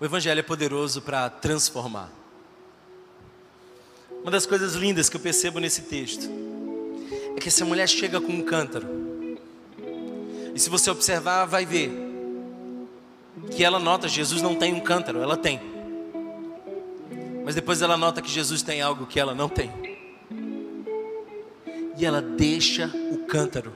[0.00, 2.10] o Evangelho é poderoso para transformar.
[4.22, 6.28] Uma das coisas lindas que eu percebo nesse texto
[7.36, 9.09] é que essa mulher chega com um cântaro.
[10.54, 11.90] E se você observar, vai ver
[13.50, 15.60] que ela nota Jesus não tem um cântaro, ela tem.
[17.44, 19.70] Mas depois ela nota que Jesus tem algo que ela não tem.
[21.96, 23.72] E ela deixa o cântaro.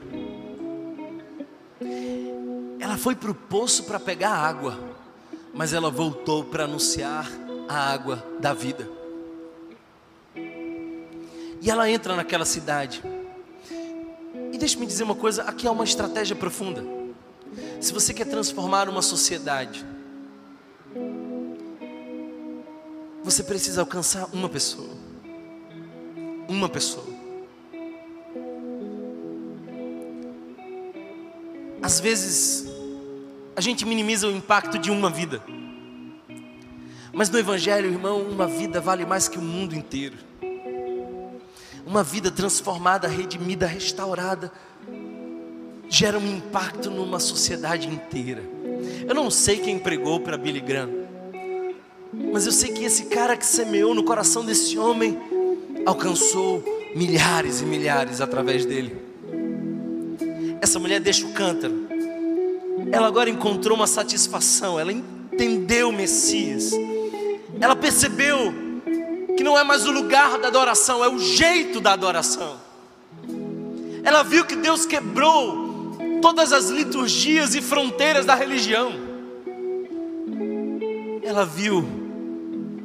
[2.79, 4.79] Ela foi para o poço para pegar água,
[5.53, 7.29] mas ela voltou para anunciar
[7.67, 8.89] a água da vida.
[11.61, 13.01] E ela entra naquela cidade.
[14.55, 16.81] E deixe-me dizer uma coisa: aqui há uma estratégia profunda.
[17.81, 19.85] Se você quer transformar uma sociedade,
[23.21, 24.95] você precisa alcançar uma pessoa.
[26.47, 27.05] Uma pessoa.
[31.81, 32.65] Às vezes,
[33.57, 35.43] a gente minimiza o impacto de uma vida.
[37.11, 40.15] Mas no Evangelho, irmão, uma vida vale mais que o mundo inteiro.
[41.85, 44.51] Uma vida transformada, redimida, restaurada,
[45.87, 48.43] gera um impacto numa sociedade inteira.
[49.07, 50.89] Eu não sei quem pregou para Billy Graham,
[52.33, 55.17] mas eu sei que esse cara que semeou no coração desse homem
[55.85, 56.63] alcançou
[56.95, 58.97] milhares e milhares através dele.
[60.61, 61.85] Essa mulher deixa o cântaro.
[62.91, 66.71] Ela agora encontrou uma satisfação, ela entendeu o Messias.
[67.59, 68.64] Ela percebeu
[69.35, 72.57] que não é mais o lugar da adoração, é o jeito da adoração.
[74.03, 75.65] Ela viu que Deus quebrou
[76.21, 78.93] todas as liturgias e fronteiras da religião.
[81.23, 81.83] Ela viu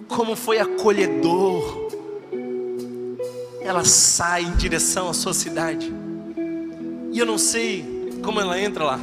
[0.08, 1.90] como foi acolhedor.
[3.60, 5.92] Ela sai em direção à sua cidade.
[7.12, 7.84] E eu não sei
[8.22, 9.00] como ela entra lá.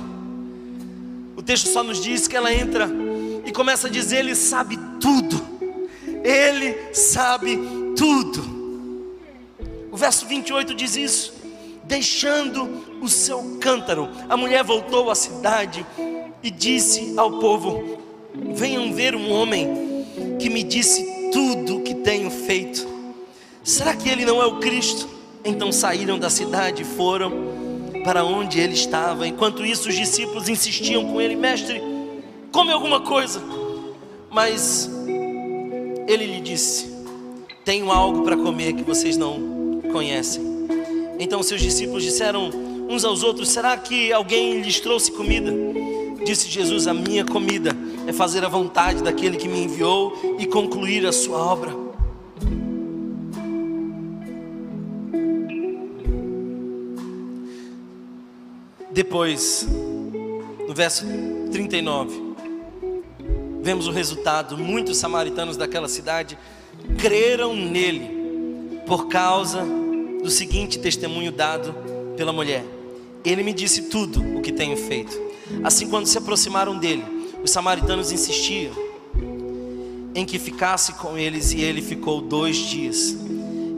[1.36, 2.90] O texto só nos diz que ela entra
[3.46, 5.47] e começa a dizer: Ele sabe tudo.
[6.28, 7.58] Ele sabe
[7.96, 8.44] tudo.
[9.90, 11.34] O verso 28 diz isso.
[11.86, 15.86] Deixando o seu cântaro, a mulher voltou à cidade
[16.44, 17.98] e disse ao povo:
[18.54, 20.06] Venham ver um homem
[20.38, 22.86] que me disse tudo o que tenho feito.
[23.64, 25.08] Será que ele não é o Cristo?
[25.46, 27.32] Então saíram da cidade e foram
[28.04, 29.26] para onde ele estava.
[29.26, 31.82] Enquanto isso, os discípulos insistiam com ele: Mestre,
[32.52, 33.42] come alguma coisa.
[34.30, 34.97] Mas
[36.08, 36.90] ele lhe disse:
[37.66, 40.42] Tenho algo para comer que vocês não conhecem.
[41.20, 42.50] Então seus discípulos disseram
[42.90, 45.52] uns aos outros: Será que alguém lhes trouxe comida?
[46.26, 47.76] Disse Jesus: A minha comida
[48.08, 51.88] é fazer a vontade daquele que me enviou e concluir a sua obra.
[58.92, 59.68] Depois,
[60.68, 61.06] no verso
[61.52, 62.27] 39,
[63.68, 64.58] vemos o resultado.
[64.58, 66.38] Muitos samaritanos daquela cidade
[66.98, 69.62] creram nele por causa
[70.24, 71.76] do seguinte testemunho dado
[72.16, 72.64] pela mulher:
[73.26, 75.20] Ele me disse tudo o que tenho feito.
[75.66, 77.04] Assim, quando se aproximaram dele,
[77.44, 78.74] os samaritanos insistiam
[80.16, 83.18] em que ficasse com eles, e ele ficou dois dias.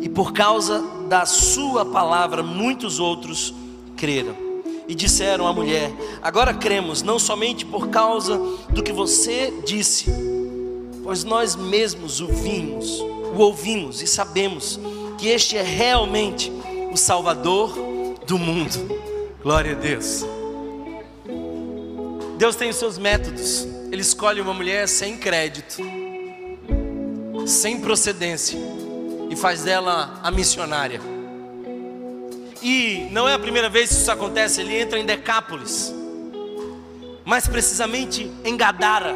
[0.02, 3.56] E por causa da sua palavra, muitos outros
[3.98, 4.49] creram
[4.90, 8.38] e disseram à mulher: Agora cremos, não somente por causa
[8.70, 10.08] do que você disse,
[11.04, 14.80] pois nós mesmos o vimos, o ouvimos e sabemos
[15.20, 16.52] que este é realmente
[16.92, 17.72] o Salvador
[18.26, 19.00] do mundo.
[19.44, 20.26] Glória a Deus.
[22.38, 23.68] Deus tem os seus métodos.
[23.92, 25.82] Ele escolhe uma mulher sem crédito,
[27.46, 28.58] sem procedência,
[29.30, 31.19] e faz dela a missionária.
[32.62, 35.94] E não é a primeira vez que isso acontece, ele entra em Decápolis,
[37.24, 39.16] mais precisamente em Gadara,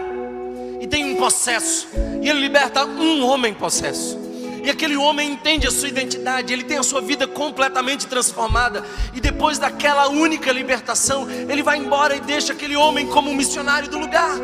[0.79, 1.87] e tem um possesso,
[2.21, 4.23] e ele liberta um homem possesso.
[4.63, 8.81] E aquele homem entende a sua identidade, ele tem a sua vida completamente transformada.
[9.13, 13.89] E depois daquela única libertação, ele vai embora e deixa aquele homem como um missionário
[13.89, 14.37] do lugar.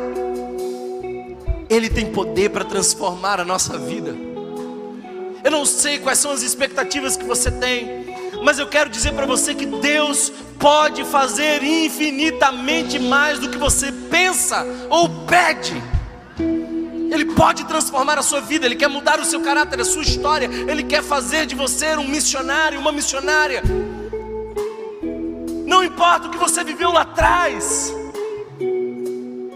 [1.70, 4.14] Ele tem poder para transformar a nossa vida.
[5.41, 7.99] Eu não sei quais são as expectativas que você tem,
[8.44, 13.92] mas eu quero dizer para você que Deus pode fazer infinitamente mais do que você
[13.92, 15.82] pensa ou pede.
[17.12, 20.46] Ele pode transformar a sua vida, Ele quer mudar o seu caráter, a sua história,
[20.46, 23.64] Ele quer fazer de você um missionário, uma missionária.
[25.66, 27.94] Não importa o que você viveu lá atrás,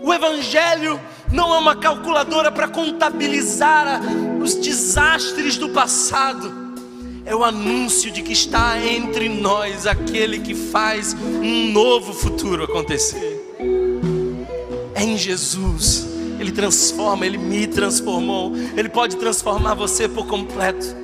[0.02, 1.00] o Evangelho
[1.32, 4.02] não é uma calculadora para contabilizar
[4.42, 6.63] os desastres do passado
[7.26, 13.42] é o anúncio de que está entre nós aquele que faz um novo futuro acontecer.
[14.96, 16.08] É em Jesus.
[16.40, 18.54] Ele transforma, ele me transformou.
[18.76, 21.03] Ele pode transformar você por completo.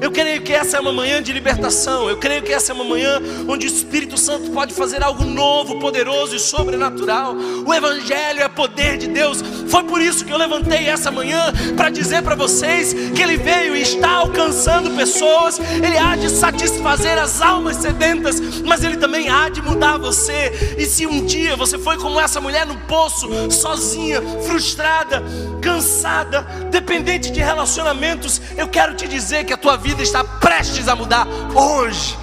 [0.00, 2.08] Eu creio que essa é uma manhã de libertação.
[2.08, 5.78] Eu creio que essa é uma manhã onde o Espírito Santo pode fazer algo novo,
[5.78, 7.34] poderoso e sobrenatural.
[7.66, 9.42] O Evangelho é poder de Deus.
[9.68, 13.76] Foi por isso que eu levantei essa manhã para dizer para vocês que Ele veio
[13.76, 15.58] e está alcançando pessoas.
[15.58, 20.76] Ele há de satisfazer as almas sedentas, mas Ele também há de mudar você.
[20.78, 25.22] E se um dia você foi como essa mulher no poço, sozinha, frustrada,
[25.60, 26.40] cansada,
[26.70, 30.94] dependente de relacionamentos, eu quero te dizer que a tua vida vida está prestes a
[30.94, 32.16] mudar hoje.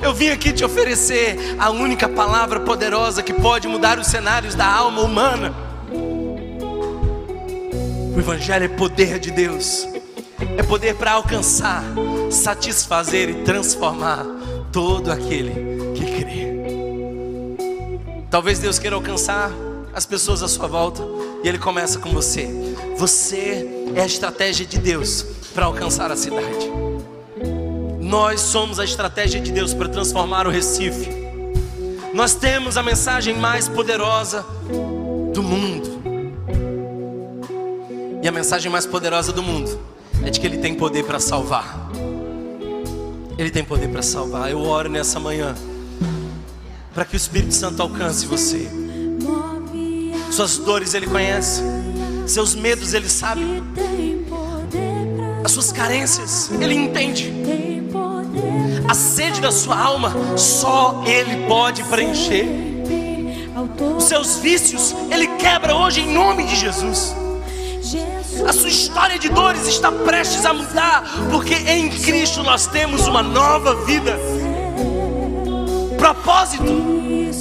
[0.00, 4.66] Eu vim aqui te oferecer a única palavra poderosa que pode mudar os cenários da
[4.66, 5.54] alma humana.
[8.14, 9.86] O Evangelho é poder de Deus,
[10.56, 11.84] é poder para alcançar,
[12.30, 14.24] satisfazer e transformar
[14.72, 16.46] todo aquele que crê.
[18.30, 19.50] Talvez Deus queira alcançar
[19.92, 21.02] as pessoas à sua volta
[21.44, 22.48] e Ele começa com você.
[22.96, 25.26] Você é a estratégia de Deus
[25.56, 26.70] para alcançar a cidade.
[27.98, 31.08] Nós somos a estratégia de Deus para transformar o Recife.
[32.12, 34.44] Nós temos a mensagem mais poderosa
[35.32, 35.96] do mundo.
[38.22, 39.80] E a mensagem mais poderosa do mundo
[40.22, 41.88] é de que Ele tem poder para salvar.
[43.38, 44.50] Ele tem poder para salvar.
[44.50, 45.54] Eu oro nessa manhã
[46.92, 48.68] para que o Espírito Santo alcance você.
[50.30, 51.62] Suas dores Ele conhece,
[52.26, 53.42] seus medos Ele sabe
[55.46, 57.32] as suas carências, Ele entende.
[58.88, 62.48] A sede da sua alma, só Ele pode preencher.
[63.96, 67.14] Os seus vícios, Ele quebra hoje em nome de Jesus.
[68.44, 73.22] A sua história de dores está prestes a mudar, porque em Cristo nós temos uma
[73.22, 74.18] nova vida.
[75.96, 76.95] Propósito.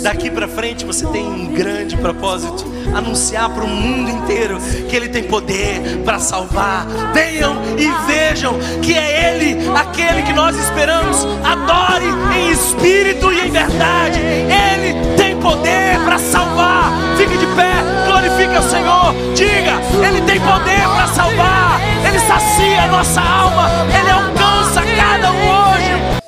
[0.06, 2.64] Daqui para frente você tem um grande propósito
[2.96, 6.86] anunciar para o mundo inteiro que Ele tem poder para salvar.
[7.12, 8.54] Venham e vejam
[8.84, 11.26] que é Ele aquele que nós esperamos.
[11.44, 12.06] Adore
[12.38, 14.20] em espírito e em verdade.
[14.20, 16.92] Ele tem poder para salvar.
[17.18, 17.74] Fique de pé,
[18.06, 19.16] glorifique o Senhor.
[19.34, 21.82] Diga: Ele tem poder para salvar.
[22.08, 23.72] Ele sacia a nossa alma.
[23.90, 25.75] Ele alcança cada um.